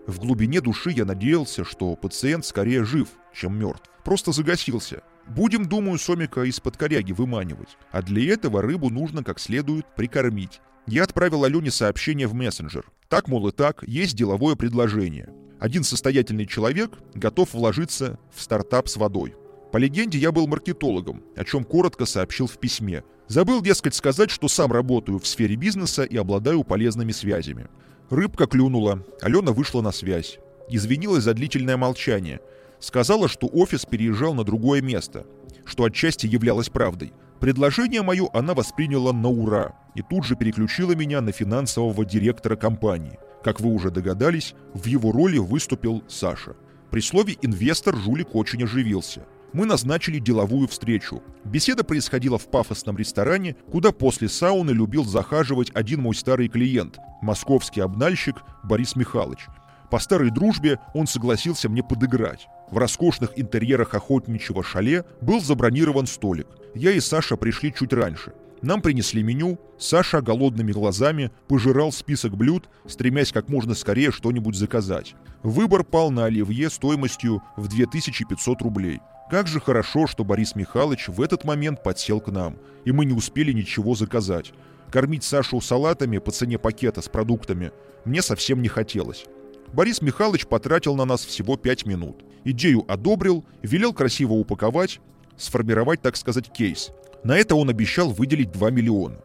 В 0.08 0.20
глубине 0.20 0.62
души 0.62 0.92
я 0.92 1.06
надеялся, 1.06 1.64
что 1.64 1.96
пациент 1.96 2.46
скорее 2.46 2.84
жив, 2.84 3.10
чем 3.34 3.58
мертв. 3.58 3.90
Просто 4.04 4.32
загасился. 4.32 5.02
Будем, 5.28 5.66
думаю, 5.66 5.98
сомика 5.98 6.44
из-под 6.44 6.78
коряги 6.78 7.12
выманивать. 7.12 7.78
А 7.92 8.02
для 8.02 8.34
этого 8.34 8.62
рыбу 8.62 8.90
нужно 8.90 9.24
как 9.24 9.40
следует 9.40 9.86
прикормить. 9.96 10.62
Я 10.88 11.04
отправил 11.04 11.44
Алене 11.44 11.72
сообщение 11.72 12.28
в 12.28 12.34
мессенджер. 12.34 12.86
Так, 13.10 13.28
мол, 13.28 13.48
и 13.48 13.52
так, 13.52 13.84
есть 13.88 14.16
деловое 14.16 14.56
предложение. 14.56 15.30
Один 15.60 15.84
состоятельный 15.84 16.46
человек 16.46 16.92
готов 17.14 17.54
вложиться 17.54 18.20
в 18.34 18.42
стартап 18.42 18.88
с 18.88 18.98
водой. 18.98 19.36
По 19.72 19.78
легенде, 19.78 20.18
я 20.18 20.32
был 20.32 20.48
маркетологом, 20.48 21.24
о 21.36 21.44
чем 21.44 21.64
коротко 21.64 22.06
сообщил 22.06 22.48
в 22.48 22.58
письме. 22.60 23.04
Забыл, 23.28 23.62
дескать, 23.62 23.96
сказать, 23.96 24.30
что 24.30 24.48
сам 24.48 24.72
работаю 24.72 25.20
в 25.20 25.28
сфере 25.28 25.56
бизнеса 25.56 26.04
и 26.04 26.16
обладаю 26.16 26.64
полезными 26.64 27.12
связями. 27.12 27.68
Рыбка 28.10 28.46
клюнула, 28.46 29.04
Алена 29.22 29.52
вышла 29.52 29.82
на 29.82 29.92
связь. 29.92 30.38
Извинилась 30.70 31.24
за 31.24 31.34
длительное 31.34 31.78
молчание. 31.78 32.40
Сказала, 32.80 33.28
что 33.28 33.48
офис 33.48 33.86
переезжал 33.86 34.34
на 34.34 34.44
другое 34.44 34.82
место, 34.82 35.26
что 35.66 35.86
отчасти 35.86 36.28
являлось 36.28 36.70
правдой. 36.70 37.14
Предложение 37.40 38.02
мое 38.02 38.28
она 38.34 38.54
восприняла 38.54 39.14
на 39.14 39.30
ура 39.30 39.76
и 39.94 40.02
тут 40.02 40.26
же 40.26 40.36
переключила 40.36 40.94
меня 40.94 41.22
на 41.22 41.32
финансового 41.32 42.06
директора 42.06 42.56
компании. 42.56 43.20
Как 43.44 43.60
вы 43.60 43.70
уже 43.70 43.92
догадались, 43.92 44.56
в 44.74 44.86
его 44.86 45.12
роли 45.12 45.38
выступил 45.38 46.04
Саша. 46.08 46.56
При 46.92 47.02
слове 47.02 47.38
«инвестор» 47.42 47.96
жулик 47.96 48.34
очень 48.34 48.64
оживился. 48.64 49.26
Мы 49.54 49.66
назначили 49.66 50.20
деловую 50.20 50.68
встречу. 50.68 51.24
Беседа 51.46 51.84
происходила 51.84 52.38
в 52.38 52.50
пафосном 52.50 52.98
ресторане, 52.98 53.56
куда 53.72 53.92
после 53.92 54.28
сауны 54.28 54.72
любил 54.72 55.06
захаживать 55.06 55.72
один 55.74 56.02
мой 56.02 56.16
старый 56.16 56.50
клиент, 56.50 56.98
московский 57.22 57.82
обнальщик 57.82 58.36
Борис 58.64 58.96
Михайлович. 58.96 59.46
По 59.90 60.00
старой 60.00 60.32
дружбе 60.32 60.80
он 60.94 61.08
согласился 61.08 61.70
мне 61.70 61.84
подыграть. 61.84 62.48
В 62.70 62.78
роскошных 62.78 63.32
интерьерах 63.36 63.94
охотничьего 63.94 64.64
шале 64.64 65.06
был 65.22 65.40
забронирован 65.40 66.08
столик. 66.08 66.48
Я 66.74 66.92
и 66.92 67.00
Саша 67.00 67.38
пришли 67.38 67.74
чуть 67.74 67.94
раньше. 67.94 68.34
Нам 68.62 68.82
принесли 68.82 69.22
меню, 69.22 69.60
Саша 69.78 70.22
голодными 70.22 70.72
глазами 70.72 71.32
пожирал 71.48 71.92
список 71.92 72.36
блюд, 72.36 72.68
стремясь 72.88 73.32
как 73.32 73.48
можно 73.50 73.76
скорее 73.76 74.12
что-нибудь 74.12 74.56
заказать. 74.56 75.16
Выбор 75.44 75.84
пал 75.84 76.10
на 76.10 76.26
оливье 76.26 76.70
стоимостью 76.70 77.44
в 77.58 77.68
2500 77.68 78.62
рублей. 78.64 79.02
Как 79.30 79.48
же 79.48 79.60
хорошо, 79.60 80.08
что 80.08 80.24
Борис 80.24 80.56
Михайлович 80.56 81.10
в 81.10 81.22
этот 81.22 81.44
момент 81.44 81.84
подсел 81.84 82.20
к 82.20 82.32
нам, 82.32 82.58
и 82.86 82.92
мы 82.92 83.06
не 83.06 83.14
успели 83.14 83.52
ничего 83.52 83.94
заказать. 83.94 84.54
Кормить 84.92 85.24
Сашу 85.24 85.62
салатами 85.62 86.20
по 86.20 86.32
цене 86.32 86.58
пакета 86.58 87.02
с 87.02 87.10
продуктами 87.10 87.72
мне 88.06 88.22
совсем 88.22 88.62
не 88.62 88.68
хотелось. 88.68 89.26
Борис 89.74 90.02
Михайлович 90.02 90.48
потратил 90.48 90.96
на 90.96 91.06
нас 91.06 91.26
всего 91.26 91.58
пять 91.58 91.86
минут. 91.86 92.24
Идею 92.44 92.86
одобрил, 92.88 93.44
велел 93.62 93.94
красиво 93.94 94.34
упаковать, 94.34 95.00
сформировать, 95.38 96.02
так 96.02 96.16
сказать, 96.16 96.52
кейс. 96.52 96.92
На 97.24 97.38
это 97.38 97.56
он 97.56 97.70
обещал 97.70 98.12
выделить 98.12 98.52
2 98.52 98.70
миллиона. 98.70 99.18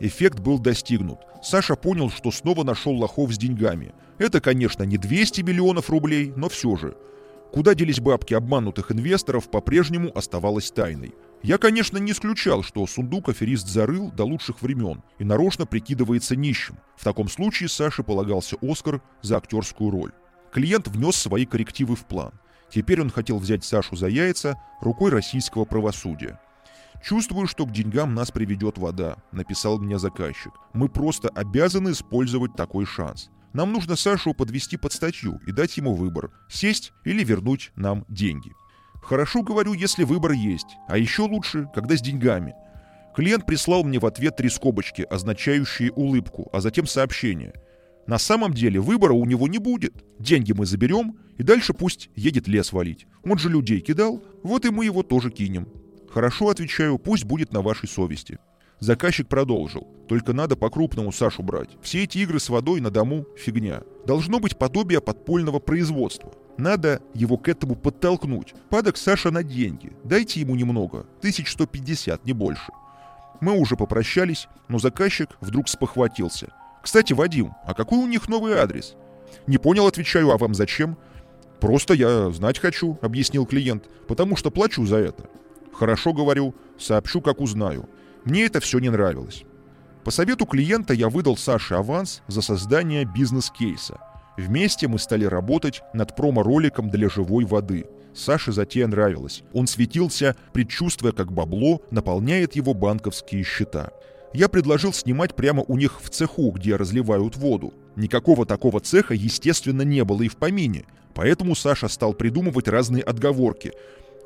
Эффект 0.00 0.40
был 0.40 0.58
достигнут. 0.58 1.18
Саша 1.42 1.76
понял, 1.76 2.10
что 2.10 2.30
снова 2.30 2.64
нашел 2.64 2.92
лохов 2.96 3.32
с 3.32 3.38
деньгами. 3.38 3.92
Это, 4.18 4.40
конечно, 4.40 4.82
не 4.84 4.96
200 4.96 5.42
миллионов 5.42 5.90
рублей, 5.90 6.32
но 6.34 6.48
все 6.48 6.76
же. 6.76 6.96
Куда 7.52 7.74
делись 7.74 8.00
бабки 8.00 8.34
обманутых 8.34 8.90
инвесторов, 8.90 9.50
по-прежнему 9.50 10.10
оставалось 10.16 10.70
тайной. 10.70 11.14
Я, 11.42 11.58
конечно, 11.58 11.98
не 11.98 12.12
исключал, 12.12 12.62
что 12.62 12.86
сундук 12.86 13.28
аферист 13.28 13.66
зарыл 13.66 14.12
до 14.12 14.24
лучших 14.24 14.62
времен 14.62 15.02
и 15.18 15.24
нарочно 15.24 15.66
прикидывается 15.66 16.36
нищим. 16.36 16.76
В 16.96 17.02
таком 17.02 17.28
случае 17.28 17.68
Саше 17.68 18.04
полагался 18.04 18.56
Оскар 18.62 19.02
за 19.22 19.38
актерскую 19.38 19.90
роль. 19.90 20.12
Клиент 20.52 20.86
внес 20.86 21.16
свои 21.16 21.44
коррективы 21.44 21.96
в 21.96 22.04
план. 22.04 22.32
Теперь 22.72 23.00
он 23.00 23.10
хотел 23.10 23.38
взять 23.38 23.64
Сашу 23.64 23.96
за 23.96 24.06
яйца 24.06 24.56
рукой 24.80 25.10
российского 25.10 25.64
правосудия. 25.64 26.40
«Чувствую, 27.02 27.48
что 27.48 27.66
к 27.66 27.72
деньгам 27.72 28.14
нас 28.14 28.30
приведет 28.30 28.78
вода»,— 28.78 29.16
написал 29.32 29.78
мне 29.78 29.98
заказчик. 29.98 30.52
«Мы 30.72 30.88
просто 30.88 31.28
обязаны 31.28 31.90
использовать 31.90 32.54
такой 32.54 32.86
шанс. 32.86 33.30
Нам 33.52 33.72
нужно 33.72 33.96
Сашу 33.96 34.32
подвести 34.32 34.76
под 34.76 34.92
статью 34.92 35.40
и 35.46 35.50
дать 35.50 35.76
ему 35.76 35.94
выбор– 35.94 36.30
сесть 36.48 36.92
или 37.04 37.24
вернуть 37.24 37.72
нам 37.74 38.04
деньги». 38.08 38.52
Хорошо, 39.02 39.42
говорю, 39.42 39.72
если 39.74 40.04
выбор 40.04 40.32
есть, 40.32 40.78
а 40.88 40.96
еще 40.96 41.22
лучше, 41.22 41.68
когда 41.74 41.96
с 41.96 42.00
деньгами. 42.00 42.54
Клиент 43.14 43.44
прислал 43.44 43.84
мне 43.84 43.98
в 43.98 44.06
ответ 44.06 44.36
три 44.36 44.48
скобочки, 44.48 45.02
означающие 45.02 45.92
улыбку, 45.92 46.48
а 46.52 46.60
затем 46.60 46.86
сообщение. 46.86 47.52
На 48.06 48.18
самом 48.18 48.54
деле 48.54 48.80
выбора 48.80 49.12
у 49.12 49.24
него 49.24 49.48
не 49.48 49.58
будет. 49.58 50.04
Деньги 50.18 50.52
мы 50.52 50.66
заберем, 50.66 51.18
и 51.36 51.42
дальше 51.42 51.74
пусть 51.74 52.10
едет 52.16 52.48
лес 52.48 52.72
валить. 52.72 53.06
Он 53.22 53.38
же 53.38 53.48
людей 53.48 53.80
кидал, 53.80 54.24
вот 54.42 54.64
и 54.64 54.70
мы 54.70 54.86
его 54.86 55.02
тоже 55.02 55.30
кинем. 55.30 55.68
Хорошо, 56.08 56.48
отвечаю, 56.48 56.98
пусть 56.98 57.24
будет 57.24 57.52
на 57.52 57.60
вашей 57.60 57.88
совести. 57.88 58.38
Заказчик 58.80 59.28
продолжил. 59.28 59.86
Только 60.08 60.32
надо 60.32 60.56
по-крупному 60.56 61.12
Сашу 61.12 61.42
брать. 61.42 61.70
Все 61.82 62.04
эти 62.04 62.18
игры 62.18 62.40
с 62.40 62.48
водой 62.48 62.80
на 62.80 62.90
дому– 62.90 63.26
фигня. 63.36 63.82
Должно 64.06 64.40
быть 64.40 64.58
подобие 64.58 65.00
подпольного 65.00 65.60
производства. 65.60 66.32
Надо 66.56 67.00
его 67.14 67.36
к 67.36 67.48
этому 67.48 67.74
подтолкнуть. 67.74 68.54
Падок 68.68 68.96
Саша 68.96 69.30
на 69.30 69.42
деньги. 69.42 69.92
Дайте 70.04 70.40
ему 70.40 70.54
немного. 70.54 71.06
1150, 71.18 72.24
не 72.24 72.32
больше. 72.32 72.72
Мы 73.40 73.58
уже 73.58 73.76
попрощались, 73.76 74.48
но 74.68 74.78
заказчик 74.78 75.30
вдруг 75.40 75.68
спохватился. 75.68 76.52
«Кстати, 76.82 77.12
Вадим, 77.12 77.54
а 77.64 77.74
какой 77.74 77.98
у 77.98 78.06
них 78.06 78.28
новый 78.28 78.54
адрес?» 78.54 78.94
«Не 79.46 79.58
понял, 79.58 79.86
отвечаю, 79.86 80.30
а 80.30 80.38
вам 80.38 80.54
зачем?» 80.54 80.96
«Просто 81.60 81.94
я 81.94 82.30
знать 82.30 82.58
хочу»,— 82.58 82.98
объяснил 83.02 83.46
клиент, 83.46 83.88
«потому 84.06 84.36
что 84.36 84.50
плачу 84.50 84.84
за 84.84 84.96
это». 84.96 85.24
Хорошо 85.72 86.12
говорю, 86.12 86.54
сообщу, 86.78 87.20
как 87.20 87.40
узнаю. 87.40 87.88
Мне 88.24 88.44
это 88.44 88.60
все 88.60 88.78
не 88.78 88.90
нравилось. 88.90 89.44
По 90.04 90.10
совету 90.10 90.46
клиента 90.46 90.92
я 90.92 91.08
выдал 91.08 91.36
Саше 91.36 91.74
аванс 91.74 92.22
за 92.26 92.42
создание 92.42 93.04
бизнес-кейса. 93.04 94.00
Вместе 94.36 94.88
мы 94.88 94.98
стали 94.98 95.24
работать 95.24 95.82
над 95.92 96.16
промо-роликом 96.16 96.90
для 96.90 97.08
живой 97.08 97.44
воды. 97.44 97.86
Саше 98.14 98.52
затея 98.52 98.86
нравилась. 98.86 99.42
Он 99.52 99.66
светился, 99.66 100.36
предчувствуя, 100.52 101.12
как 101.12 101.32
бабло 101.32 101.82
наполняет 101.90 102.56
его 102.56 102.74
банковские 102.74 103.42
счета. 103.44 103.90
Я 104.34 104.48
предложил 104.48 104.92
снимать 104.92 105.34
прямо 105.34 105.62
у 105.62 105.76
них 105.76 106.00
в 106.00 106.08
цеху, 106.08 106.50
где 106.50 106.76
разливают 106.76 107.36
воду. 107.36 107.74
Никакого 107.96 108.46
такого 108.46 108.80
цеха, 108.80 109.14
естественно, 109.14 109.82
не 109.82 110.04
было 110.04 110.22
и 110.22 110.28
в 110.28 110.36
помине. 110.36 110.84
Поэтому 111.14 111.54
Саша 111.54 111.88
стал 111.88 112.14
придумывать 112.14 112.68
разные 112.68 113.02
отговорки, 113.02 113.72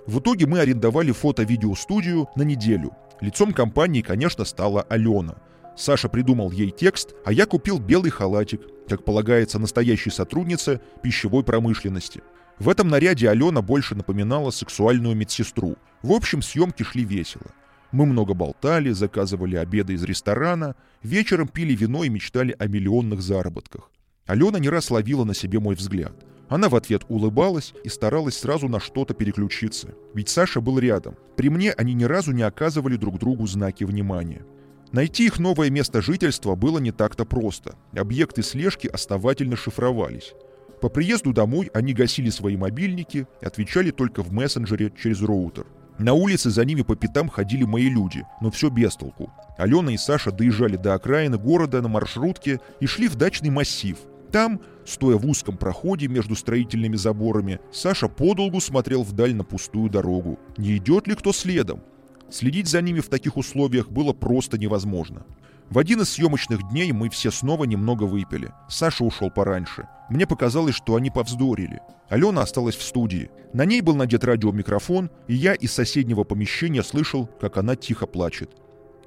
в 0.07 0.21
итоге 0.21 0.47
мы 0.47 0.61
арендовали 0.61 1.11
фото-видеостудию 1.11 2.29
на 2.37 2.43
неделю. 2.43 2.93
Лицом 3.21 3.53
компании, 3.53 4.03
конечно, 4.03 4.45
стала 4.45 4.83
Алена. 4.83 5.35
Саша 5.77 6.09
придумал 6.09 6.51
ей 6.51 6.71
текст, 6.71 7.15
а 7.25 7.33
я 7.33 7.47
купил 7.47 7.79
белый 7.79 8.11
халатик, 8.11 8.63
как 8.89 9.05
полагается 9.05 9.59
настоящей 9.59 10.11
сотруднице 10.11 10.81
пищевой 11.03 11.45
промышленности. 11.45 12.23
В 12.59 12.71
этом 12.71 12.89
наряде 12.89 13.29
Алена 13.29 13.61
больше 13.61 13.95
напоминала 13.95 14.51
сексуальную 14.51 15.15
медсестру. 15.15 15.77
В 16.03 16.13
общем, 16.13 16.41
съемки 16.41 16.83
шли 16.83 17.05
весело. 17.05 17.51
Мы 17.93 18.07
много 18.07 18.35
болтали, 18.35 18.91
заказывали 18.91 19.57
обеды 19.57 19.93
из 19.93 20.03
ресторана, 20.03 20.75
вечером 21.03 21.49
пили 21.49 21.75
вино 21.75 22.05
и 22.05 22.09
мечтали 22.09 22.57
о 22.59 22.67
миллионных 22.67 23.21
заработках. 23.21 23.91
Алена 24.27 24.59
не 24.59 24.71
раз 24.71 24.91
ловила 24.91 25.25
на 25.25 25.35
себе 25.35 25.61
мой 25.61 25.75
взгляд. 25.75 26.15
Она 26.49 26.69
в 26.69 26.77
ответ 26.77 27.03
улыбалась 27.09 27.75
и 27.85 27.89
старалась 27.89 28.39
сразу 28.39 28.69
на 28.69 28.81
что-то 28.81 29.15
переключиться. 29.15 29.95
Ведь 30.15 30.29
Саша 30.29 30.61
был 30.61 30.79
рядом. 30.79 31.17
При 31.37 31.51
мне 31.51 31.73
они 31.73 31.93
ни 31.95 32.05
разу 32.05 32.33
не 32.33 32.43
оказывали 32.43 32.97
друг 32.97 33.19
другу 33.19 33.47
знаки 33.47 33.85
внимания. 33.85 34.45
Найти 34.93 35.27
их 35.27 35.39
новое 35.39 35.71
место 35.71 36.01
жительства 36.01 36.55
было 36.55 36.79
не 36.79 36.93
так-то 36.93 37.25
просто. 37.25 37.75
Объекты 37.97 38.43
слежки 38.43 38.87
основательно 38.87 39.57
шифровались. 39.57 40.33
По 40.81 40.89
приезду 40.89 41.33
домой 41.33 41.71
они 41.75 41.93
гасили 41.93 42.31
свои 42.31 42.57
мобильники 42.57 43.27
и 43.41 43.47
отвечали 43.47 43.91
только 43.91 44.23
в 44.23 44.33
мессенджере 44.33 44.93
через 44.97 45.23
роутер. 45.23 45.67
На 45.99 46.13
улице 46.13 46.51
за 46.51 46.65
ними 46.65 46.83
по 46.83 46.95
пятам 46.95 47.29
ходили 47.29 47.65
мои 47.65 47.89
люди, 47.89 48.25
но 48.43 48.51
все 48.51 48.69
без 48.69 48.95
толку. 48.97 49.33
Алена 49.57 49.93
и 49.93 49.97
Саша 49.97 50.31
доезжали 50.31 50.77
до 50.77 50.95
окраины 50.95 51.39
города 51.39 51.81
на 51.81 51.89
маршрутке 51.89 52.61
и 52.81 52.87
шли 52.87 53.09
в 53.09 53.17
дачный 53.17 53.49
массив. 53.49 53.97
Там, 54.31 54.61
стоя 54.85 55.17
в 55.17 55.27
узком 55.27 55.57
проходе 55.57 56.09
между 56.09 56.37
строительными 56.37 56.97
заборами, 56.97 57.61
Саша 57.73 58.09
подолгу 58.09 58.61
смотрел 58.61 59.03
вдаль 59.03 59.35
на 59.35 59.45
пустую 59.45 59.89
дорогу. 59.89 60.39
Не 60.59 60.77
идет 60.77 61.07
ли 61.07 61.15
кто 61.15 61.33
следом? 61.33 61.81
Следить 62.31 62.69
за 62.69 62.83
ними 62.83 63.01
в 63.01 63.09
таких 63.09 63.37
условиях 63.37 63.91
было 63.91 64.13
просто 64.13 64.59
невозможно. 64.59 65.25
В 65.71 65.79
один 65.79 66.01
из 66.01 66.11
съемочных 66.11 66.69
дней 66.71 66.93
мы 66.93 67.11
все 67.11 67.31
снова 67.31 67.65
немного 67.65 68.05
выпили. 68.05 68.53
Саша 68.69 69.05
ушел 69.05 69.31
пораньше. 69.31 69.89
Мне 70.09 70.27
показалось, 70.27 70.77
что 70.77 70.95
они 70.95 71.11
повздорили. 71.11 71.81
Алена 72.09 72.43
осталась 72.43 72.77
в 72.77 72.83
студии. 72.83 73.31
На 73.53 73.65
ней 73.65 73.81
был 73.81 73.97
надет 73.97 74.23
радиомикрофон, 74.23 75.11
и 75.27 75.35
я 75.35 75.55
из 75.55 75.73
соседнего 75.73 76.23
помещения 76.23 76.85
слышал, 76.85 77.27
как 77.41 77.57
она 77.57 77.75
тихо 77.75 78.07
плачет. 78.07 78.51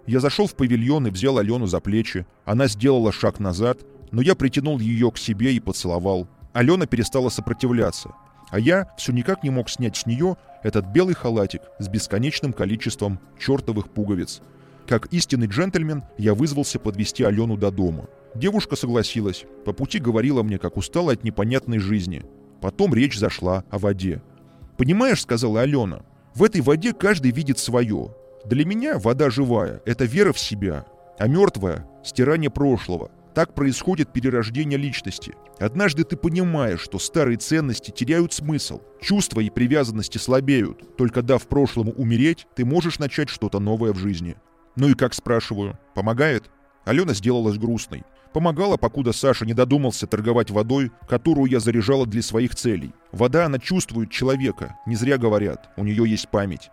Я 0.06 0.20
зашел 0.20 0.48
в 0.48 0.56
павильон 0.56 1.08
и 1.08 1.12
взял 1.12 1.38
Алену 1.38 1.68
за 1.68 1.80
плечи. 1.80 2.26
Она 2.44 2.68
сделала 2.68 3.12
шаг 3.12 3.40
назад, 3.40 3.80
но 4.12 4.22
я 4.22 4.36
притянул 4.36 4.80
ее 4.80 5.12
к 5.12 5.18
себе 5.18 5.54
и 5.54 5.60
поцеловал. 5.60 6.28
Алена 6.52 6.88
перестала 6.88 7.30
сопротивляться. 7.30 8.12
А 8.50 8.60
я 8.60 8.92
все 8.98 9.12
никак 9.12 9.44
не 9.44 9.50
мог 9.50 9.70
снять 9.70 9.98
с 9.98 10.06
нее 10.06 10.38
этот 10.64 10.86
белый 10.88 11.16
халатик 11.16 11.62
с 11.80 11.88
бесконечным 11.88 12.54
количеством 12.54 13.20
чертовых 13.40 13.90
пуговиц. 13.90 14.42
Как 14.88 15.06
истинный 15.14 15.48
джентльмен, 15.48 16.04
я 16.18 16.34
вызвался 16.34 16.80
подвести 16.80 17.24
Алену 17.24 17.58
до 17.58 17.70
дома. 17.70 18.08
Девушка 18.34 18.76
согласилась. 18.76 19.46
По 19.66 19.74
пути 19.74 20.00
говорила 20.00 20.44
мне, 20.44 20.58
как 20.58 20.78
устала 20.78 21.14
от 21.14 21.24
непонятной 21.24 21.80
жизни. 21.80 22.24
Потом 22.62 22.94
речь 22.94 23.18
зашла 23.18 23.64
о 23.70 23.78
воде. 23.78 24.22
«Понимаешь,— 24.78 25.22
сказала 25.24 25.62
Алена,— 25.62 26.02
в 26.36 26.44
этой 26.44 26.62
воде 26.62 26.94
каждый 26.94 27.32
видит 27.32 27.60
свое. 27.60 28.16
Для 28.46 28.66
меня 28.66 28.98
вода 28.98 29.30
живая— 29.30 29.82
это 29.86 30.06
вера 30.06 30.34
в 30.34 30.40
себя, 30.40 30.86
а 31.18 31.28
мертвая— 31.28 31.86
стирание 32.04 32.50
прошлого. 32.50 33.12
Так 33.34 33.54
происходит 33.54 34.12
перерождение 34.12 34.78
личности. 34.78 35.36
Однажды 35.60 36.04
ты 36.04 36.18
понимаешь, 36.18 36.82
что 36.82 37.00
старые 37.00 37.38
ценности 37.38 37.92
теряют 37.92 38.34
смысл, 38.34 38.82
чувства 39.02 39.42
и 39.42 39.50
привязанности 39.50 40.18
слабеют. 40.18 40.98
Только 40.98 41.22
дав 41.22 41.48
прошлому 41.48 41.92
умереть, 41.92 42.48
ты 42.56 42.66
можешь 42.66 43.00
начать 43.00 43.30
что-то 43.30 43.60
новое 43.60 43.94
в 43.94 43.98
жизни. 43.98 44.36
Ну 44.76 44.90
и 44.90 44.94
как 44.94 45.14
спрашиваю, 45.14 45.78
помогает? 45.94 46.50
Алена 46.86 47.14
сделалась 47.14 47.58
грустной. 47.58 48.04
Помогала, 48.34 48.78
покуда 48.78 49.12
Саша 49.12 49.46
не 49.46 49.54
додумался 49.54 50.08
торговать 50.08 50.52
водой, 50.52 50.92
которую 51.08 51.50
я 51.50 51.60
заряжала 51.60 52.06
для 52.06 52.22
своих 52.22 52.56
целей. 52.56 52.94
Вода, 53.12 53.46
она 53.46 53.60
чувствует 53.60 54.12
человека, 54.12 54.78
не 54.86 54.96
зря 54.96 55.18
говорят, 55.18 55.70
у 55.78 55.84
нее 55.84 56.10
есть 56.10 56.30
память. 56.30 56.70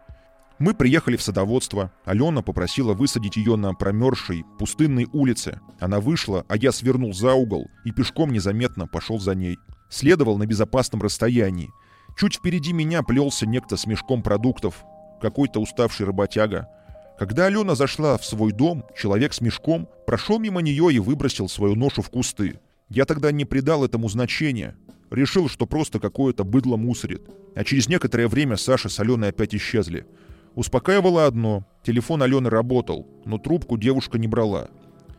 Мы 0.59 0.73
приехали 0.73 1.17
в 1.17 1.23
садоводство. 1.23 1.93
Алена 2.07 2.41
попросила 2.41 2.95
высадить 2.95 3.37
ее 3.37 3.57
на 3.57 3.75
промерзшей, 3.75 4.45
пустынной 4.59 5.07
улице. 5.13 5.61
Она 5.81 6.01
вышла, 6.01 6.47
а 6.49 6.57
я 6.57 6.73
свернул 6.73 7.13
за 7.13 7.35
угол 7.35 7.67
и 7.85 7.91
пешком 7.93 8.33
незаметно 8.33 8.87
пошел 8.87 9.19
за 9.19 9.35
ней. 9.35 9.59
Следовал 9.91 10.39
на 10.39 10.47
безопасном 10.47 11.03
расстоянии. 11.03 11.71
Чуть 12.19 12.37
впереди 12.37 12.73
меня 12.73 13.03
плелся 13.03 13.47
некто 13.47 13.77
с 13.77 13.87
мешком 13.87 14.23
продуктов. 14.23 14.83
Какой-то 15.21 15.61
уставший 15.61 16.07
работяга. 16.07 16.69
Когда 17.19 17.47
Алена 17.47 17.75
зашла 17.75 18.17
в 18.17 18.25
свой 18.25 18.53
дом, 18.53 18.85
человек 18.97 19.35
с 19.35 19.43
мешком 19.43 19.89
прошел 20.07 20.39
мимо 20.39 20.63
нее 20.63 20.91
и 20.91 20.99
выбросил 20.99 21.51
свою 21.51 21.75
ношу 21.75 22.01
в 22.01 22.09
кусты. 22.09 22.61
Я 22.89 23.05
тогда 23.05 23.31
не 23.31 23.45
придал 23.45 23.85
этому 23.85 24.09
значения. 24.09 24.75
Решил, 25.11 25.51
что 25.51 25.67
просто 25.67 26.01
какое-то 26.01 26.45
быдло 26.45 26.77
мусорит. 26.77 27.29
А 27.55 27.63
через 27.63 27.89
некоторое 27.89 28.29
время 28.29 28.57
Саша 28.57 28.89
с 28.89 28.99
Аленой 29.01 29.29
опять 29.31 29.55
исчезли. 29.55 30.07
Успокаивало 30.57 31.27
одно– 31.27 31.67
телефон 31.83 32.23
Алены 32.23 32.49
работал, 32.49 33.07
но 33.27 33.37
трубку 33.37 33.77
девушка 33.77 34.19
не 34.19 34.27
брала. 34.27 34.69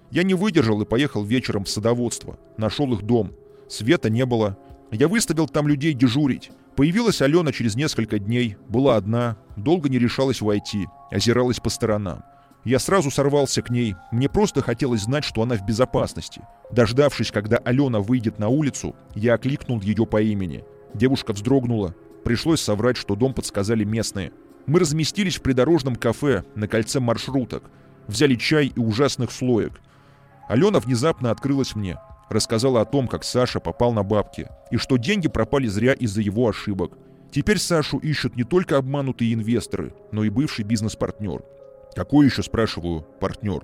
Я 0.09 0.23
не 0.23 0.33
выдержал 0.33 0.81
и 0.81 0.85
поехал 0.85 1.23
вечером 1.23 1.63
в 1.63 1.69
садоводство. 1.69 2.39
Нашел 2.57 2.91
их 2.93 3.03
дом. 3.03 3.33
Света 3.69 4.09
не 4.09 4.25
было. 4.25 4.57
Я 4.89 5.07
выставил 5.07 5.47
там 5.47 5.67
людей 5.67 5.93
дежурить. 5.93 6.49
Появилась 6.75 7.21
Алена 7.21 7.51
через 7.51 7.75
несколько 7.75 8.17
дней, 8.17 8.57
была 8.67 8.95
одна, 8.95 9.37
долго 9.55 9.89
не 9.89 9.99
решалась 9.99 10.41
войти, 10.41 10.87
озиралась 11.11 11.59
по 11.59 11.69
сторонам. 11.69 12.23
Я 12.63 12.79
сразу 12.79 13.11
сорвался 13.11 13.61
к 13.61 13.69
ней, 13.69 13.95
мне 14.11 14.29
просто 14.29 14.63
хотелось 14.63 15.01
знать, 15.01 15.23
что 15.23 15.43
она 15.43 15.55
в 15.55 15.63
безопасности. 15.63 16.41
Дождавшись, 16.71 17.31
когда 17.31 17.57
Алена 17.57 17.99
выйдет 17.99 18.39
на 18.39 18.47
улицу, 18.47 18.95
я 19.13 19.35
окликнул 19.35 19.81
ее 19.81 20.07
по 20.07 20.19
имени. 20.19 20.63
Девушка 20.95 21.33
вздрогнула. 21.33 21.93
Пришлось 22.23 22.59
соврать, 22.59 22.97
что 22.97 23.15
дом 23.15 23.35
подсказали 23.35 23.83
местные– 23.83 24.31
мы 24.67 24.79
разместились 24.79 25.37
в 25.37 25.41
придорожном 25.41 25.95
кафе 25.95 26.43
на 26.55 26.67
кольце 26.67 26.99
маршруток, 26.99 27.63
взяли 28.07 28.35
чай 28.35 28.67
и 28.67 28.79
ужасных 28.79 29.31
слоек. 29.31 29.81
Алена 30.47 30.79
внезапно 30.79 31.31
открылась 31.31 31.75
мне, 31.75 31.97
рассказала 32.29 32.81
о 32.81 32.85
том, 32.85 33.07
как 33.07 33.23
Саша 33.23 33.59
попал 33.59 33.93
на 33.93 34.03
бабки, 34.03 34.49
и 34.69 34.77
что 34.77 34.97
деньги 34.97 35.27
пропали 35.27 35.67
зря 35.67 35.93
из-за 35.93 36.21
его 36.21 36.47
ошибок. 36.47 36.97
Теперь 37.31 37.59
Сашу 37.59 37.97
ищут 37.97 38.35
не 38.35 38.43
только 38.43 38.77
обманутые 38.77 39.33
инвесторы, 39.33 39.93
но 40.11 40.23
и 40.23 40.29
бывший 40.29 40.63
бизнес-партнер. 40.63 41.43
Какой 41.95 42.27
еще, 42.27 42.43
спрашиваю, 42.43 43.01
партнер? 43.19 43.63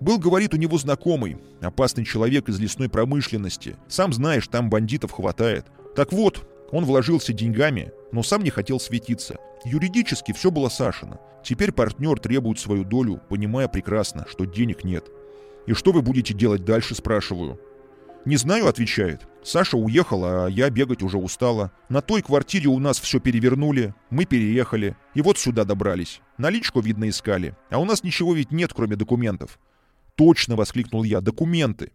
Был, 0.00 0.18
говорит, 0.18 0.52
у 0.54 0.56
него 0.56 0.76
знакомый, 0.78 1.38
опасный 1.60 2.04
человек 2.04 2.48
из 2.48 2.58
лесной 2.58 2.88
промышленности. 2.88 3.76
Сам 3.88 4.12
знаешь, 4.12 4.48
там 4.48 4.68
бандитов 4.68 5.12
хватает. 5.12 5.66
Так 5.94 6.12
вот, 6.12 6.46
он 6.70 6.84
вложился 6.84 7.32
деньгами, 7.32 7.92
но 8.12 8.22
сам 8.22 8.42
не 8.42 8.50
хотел 8.50 8.80
светиться. 8.80 9.36
Юридически 9.64 10.32
все 10.32 10.50
было 10.50 10.68
Сашина. 10.68 11.18
Теперь 11.42 11.72
партнер 11.72 12.18
требует 12.18 12.58
свою 12.58 12.84
долю, 12.84 13.20
понимая 13.28 13.68
прекрасно, 13.68 14.26
что 14.28 14.44
денег 14.44 14.84
нет. 14.84 15.04
«И 15.66 15.72
что 15.72 15.92
вы 15.92 16.02
будете 16.02 16.34
делать 16.34 16.64
дальше?»– 16.64 16.94
спрашиваю. 16.96 17.60
«Не 18.24 18.36
знаю»,– 18.36 18.66
отвечает. 18.68 19.26
«Саша 19.42 19.76
уехала, 19.76 20.46
а 20.46 20.48
я 20.48 20.70
бегать 20.70 21.02
уже 21.02 21.18
устала. 21.18 21.72
На 21.88 22.00
той 22.00 22.22
квартире 22.22 22.68
у 22.68 22.78
нас 22.78 22.98
все 22.98 23.20
перевернули, 23.20 23.94
мы 24.10 24.24
переехали. 24.24 24.96
И 25.14 25.22
вот 25.22 25.38
сюда 25.38 25.64
добрались. 25.64 26.20
Наличку, 26.38 26.80
видно, 26.80 27.08
искали. 27.08 27.56
А 27.70 27.78
у 27.78 27.84
нас 27.84 28.02
ничего 28.02 28.34
ведь 28.34 28.52
нет, 28.52 28.72
кроме 28.74 28.96
документов». 28.96 29.58
«Точно!»– 30.16 30.54
воскликнул 30.56 31.04
я. 31.04 31.20
«Документы!» 31.20 31.92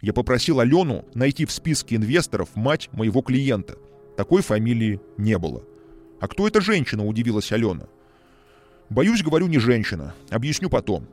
Я 0.00 0.12
попросил 0.12 0.60
Алену 0.60 1.06
найти 1.14 1.46
в 1.46 1.52
списке 1.52 1.96
инвесторов 1.96 2.50
мать 2.54 2.90
моего 2.92 3.22
клиента– 3.22 3.76
такой 4.16 4.42
фамилии 4.42 5.00
не 5.16 5.38
было. 5.38 5.62
«А 6.20 6.28
кто 6.28 6.46
эта 6.46 6.60
женщина?»– 6.60 7.04
удивилась 7.06 7.52
Алена. 7.52 7.86
«Боюсь, 8.88 9.22
говорю, 9.22 9.46
не 9.46 9.58
женщина. 9.58 10.14
Объясню 10.30 10.70
потом». 10.70 11.06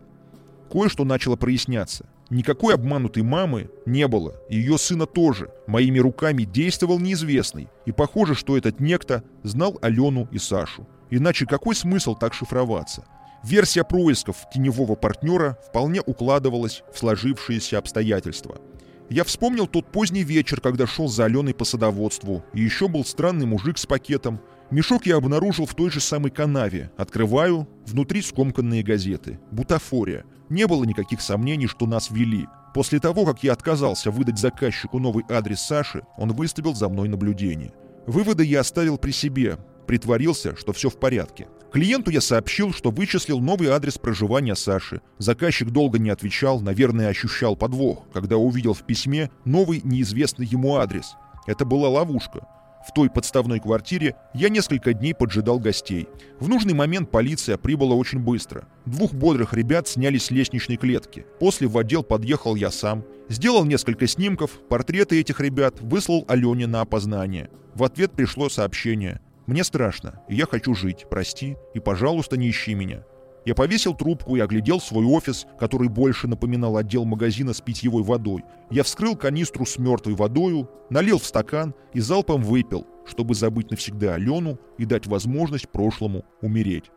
Кое-что 0.71 1.03
начало 1.03 1.35
проясняться. 1.35 2.05
Никакой 2.29 2.75
обманутой 2.75 3.23
мамы 3.23 3.69
не 3.85 4.07
было, 4.07 4.35
и 4.49 4.55
ее 4.55 4.77
сына 4.77 5.05
тоже. 5.05 5.51
Моими 5.67 5.99
руками 5.99 6.43
действовал 6.43 6.97
неизвестный, 6.97 7.67
и 7.85 7.91
похоже, 7.91 8.35
что 8.35 8.55
этот 8.55 8.79
некто 8.79 9.23
знал 9.43 9.77
Алену 9.81 10.29
и 10.31 10.37
Сашу. 10.37 10.87
Иначе 11.09 11.45
какой 11.45 11.75
смысл 11.75 12.15
так 12.15 12.33
шифроваться? 12.33 13.03
Версия 13.43 13.83
происков 13.83 14.37
теневого 14.53 14.95
партнера 14.95 15.57
вполне 15.67 15.99
укладывалась 16.05 16.83
в 16.93 16.99
сложившиеся 16.99 17.79
обстоятельства– 17.79 18.61
я 19.11 19.25
вспомнил 19.25 19.67
тот 19.67 19.91
поздний 19.91 20.23
вечер, 20.23 20.61
когда 20.61 20.87
шел 20.87 21.09
за 21.09 21.25
Аленой 21.25 21.53
по 21.53 21.65
садоводству, 21.65 22.45
и 22.53 22.61
еще 22.61 22.87
был 22.87 23.03
странный 23.03 23.45
мужик 23.45 23.77
с 23.77 23.85
пакетом. 23.85 24.39
Мешок 24.71 25.05
я 25.05 25.17
обнаружил 25.17 25.65
в 25.65 25.75
той 25.75 25.91
же 25.91 25.99
самой 25.99 26.31
канаве. 26.31 26.93
Открываю, 26.95 27.67
внутри 27.85 28.21
скомканные 28.21 28.83
газеты. 28.83 29.37
Бутафория. 29.51 30.23
Не 30.47 30.65
было 30.65 30.85
никаких 30.85 31.19
сомнений, 31.19 31.67
что 31.67 31.87
нас 31.87 32.09
вели. 32.09 32.47
После 32.73 33.01
того, 33.01 33.25
как 33.25 33.43
я 33.43 33.51
отказался 33.51 34.11
выдать 34.11 34.39
заказчику 34.39 34.97
новый 34.97 35.25
адрес 35.29 35.59
Саши, 35.59 36.03
он 36.17 36.31
выставил 36.31 36.73
за 36.73 36.87
мной 36.87 37.09
наблюдение. 37.09 37.73
Выводы 38.07 38.45
я 38.45 38.61
оставил 38.61 38.97
при 38.97 39.11
себе, 39.11 39.57
притворился, 39.87 40.55
что 40.55 40.71
все 40.71 40.89
в 40.89 40.97
порядке. 40.97 41.49
Клиенту 41.71 42.11
я 42.11 42.19
сообщил, 42.19 42.73
что 42.73 42.91
вычислил 42.91 43.39
новый 43.39 43.69
адрес 43.69 43.97
проживания 43.97 44.55
Саши. 44.55 44.99
Заказчик 45.19 45.69
долго 45.69 45.99
не 45.99 46.09
отвечал, 46.09 46.59
наверное, 46.59 47.07
ощущал 47.07 47.55
подвох, 47.55 48.03
когда 48.11 48.35
увидел 48.35 48.73
в 48.73 48.83
письме 48.83 49.31
новый 49.45 49.79
неизвестный 49.81 50.45
ему 50.45 50.75
адрес. 50.75 51.15
Это 51.47 51.63
была 51.63 51.87
ловушка. 51.87 52.45
В 52.85 52.93
той 52.93 53.09
подставной 53.09 53.61
квартире 53.61 54.15
я 54.33 54.49
несколько 54.49 54.93
дней 54.93 55.13
поджидал 55.13 55.59
гостей. 55.59 56.09
В 56.41 56.49
нужный 56.49 56.73
момент 56.73 57.09
полиция 57.09 57.57
прибыла 57.57 57.93
очень 57.95 58.19
быстро. 58.19 58.67
Двух 58.85 59.13
бодрых 59.13 59.53
ребят 59.53 59.87
сняли 59.87 60.17
с 60.17 60.29
лестничной 60.29 60.75
клетки. 60.75 61.25
После 61.39 61.67
в 61.67 61.77
отдел 61.77 62.03
подъехал 62.03 62.55
я 62.55 62.69
сам. 62.71 63.05
Сделал 63.29 63.63
несколько 63.63 64.07
снимков, 64.07 64.59
портреты 64.67 65.21
этих 65.21 65.39
ребят 65.39 65.75
выслал 65.79 66.25
Алене 66.27 66.67
на 66.67 66.81
опознание. 66.81 67.49
В 67.75 67.83
ответ 67.85 68.11
пришло 68.11 68.49
сообщение. 68.49 69.21
«Мне 69.51 69.65
страшно, 69.65 70.21
и 70.29 70.35
я 70.35 70.45
хочу 70.45 70.73
жить, 70.73 71.07
прости, 71.09 71.57
и, 71.73 71.81
пожалуйста, 71.81 72.37
не 72.37 72.49
ищи 72.49 72.73
меня. 72.73 73.03
Я 73.43 73.53
повесил 73.53 73.93
трубку 73.93 74.37
и 74.37 74.39
оглядел 74.39 74.79
свой 74.79 75.03
офис, 75.03 75.45
который 75.59 75.89
больше 75.89 76.29
напоминал 76.29 76.77
отдел 76.77 77.03
магазина 77.03 77.53
с 77.53 77.59
питьевой 77.59 78.01
водой. 78.01 78.45
Я 78.69 78.83
вскрыл 78.83 79.17
канистру 79.17 79.65
с 79.65 79.77
мертвой 79.77 80.15
водою, 80.15 80.69
налил 80.89 81.19
в 81.19 81.25
стакан 81.25 81.75
и 81.93 81.99
залпом 81.99 82.43
выпил, 82.43 82.87
чтобы 83.05 83.35
забыть 83.35 83.71
навсегда 83.71 84.13
Алену 84.13 84.57
и 84.77 84.85
дать 84.85 85.05
возможность 85.05 85.67
прошлому 85.67 86.23
умереть. 86.41 86.89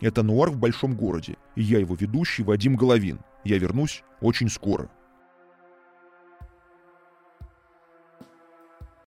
Это 0.00 0.24
«Нуар 0.24 0.50
в 0.50 0.58
большом 0.58 0.96
городе», 0.96 1.36
и 1.54 1.62
я 1.62 1.78
его 1.78 1.94
ведущий 1.94 2.42
Вадим 2.42 2.74
Головин. 2.74 3.20
Я 3.44 3.58
вернусь 3.58 4.02
очень 4.20 4.48
скоро. 4.48 4.90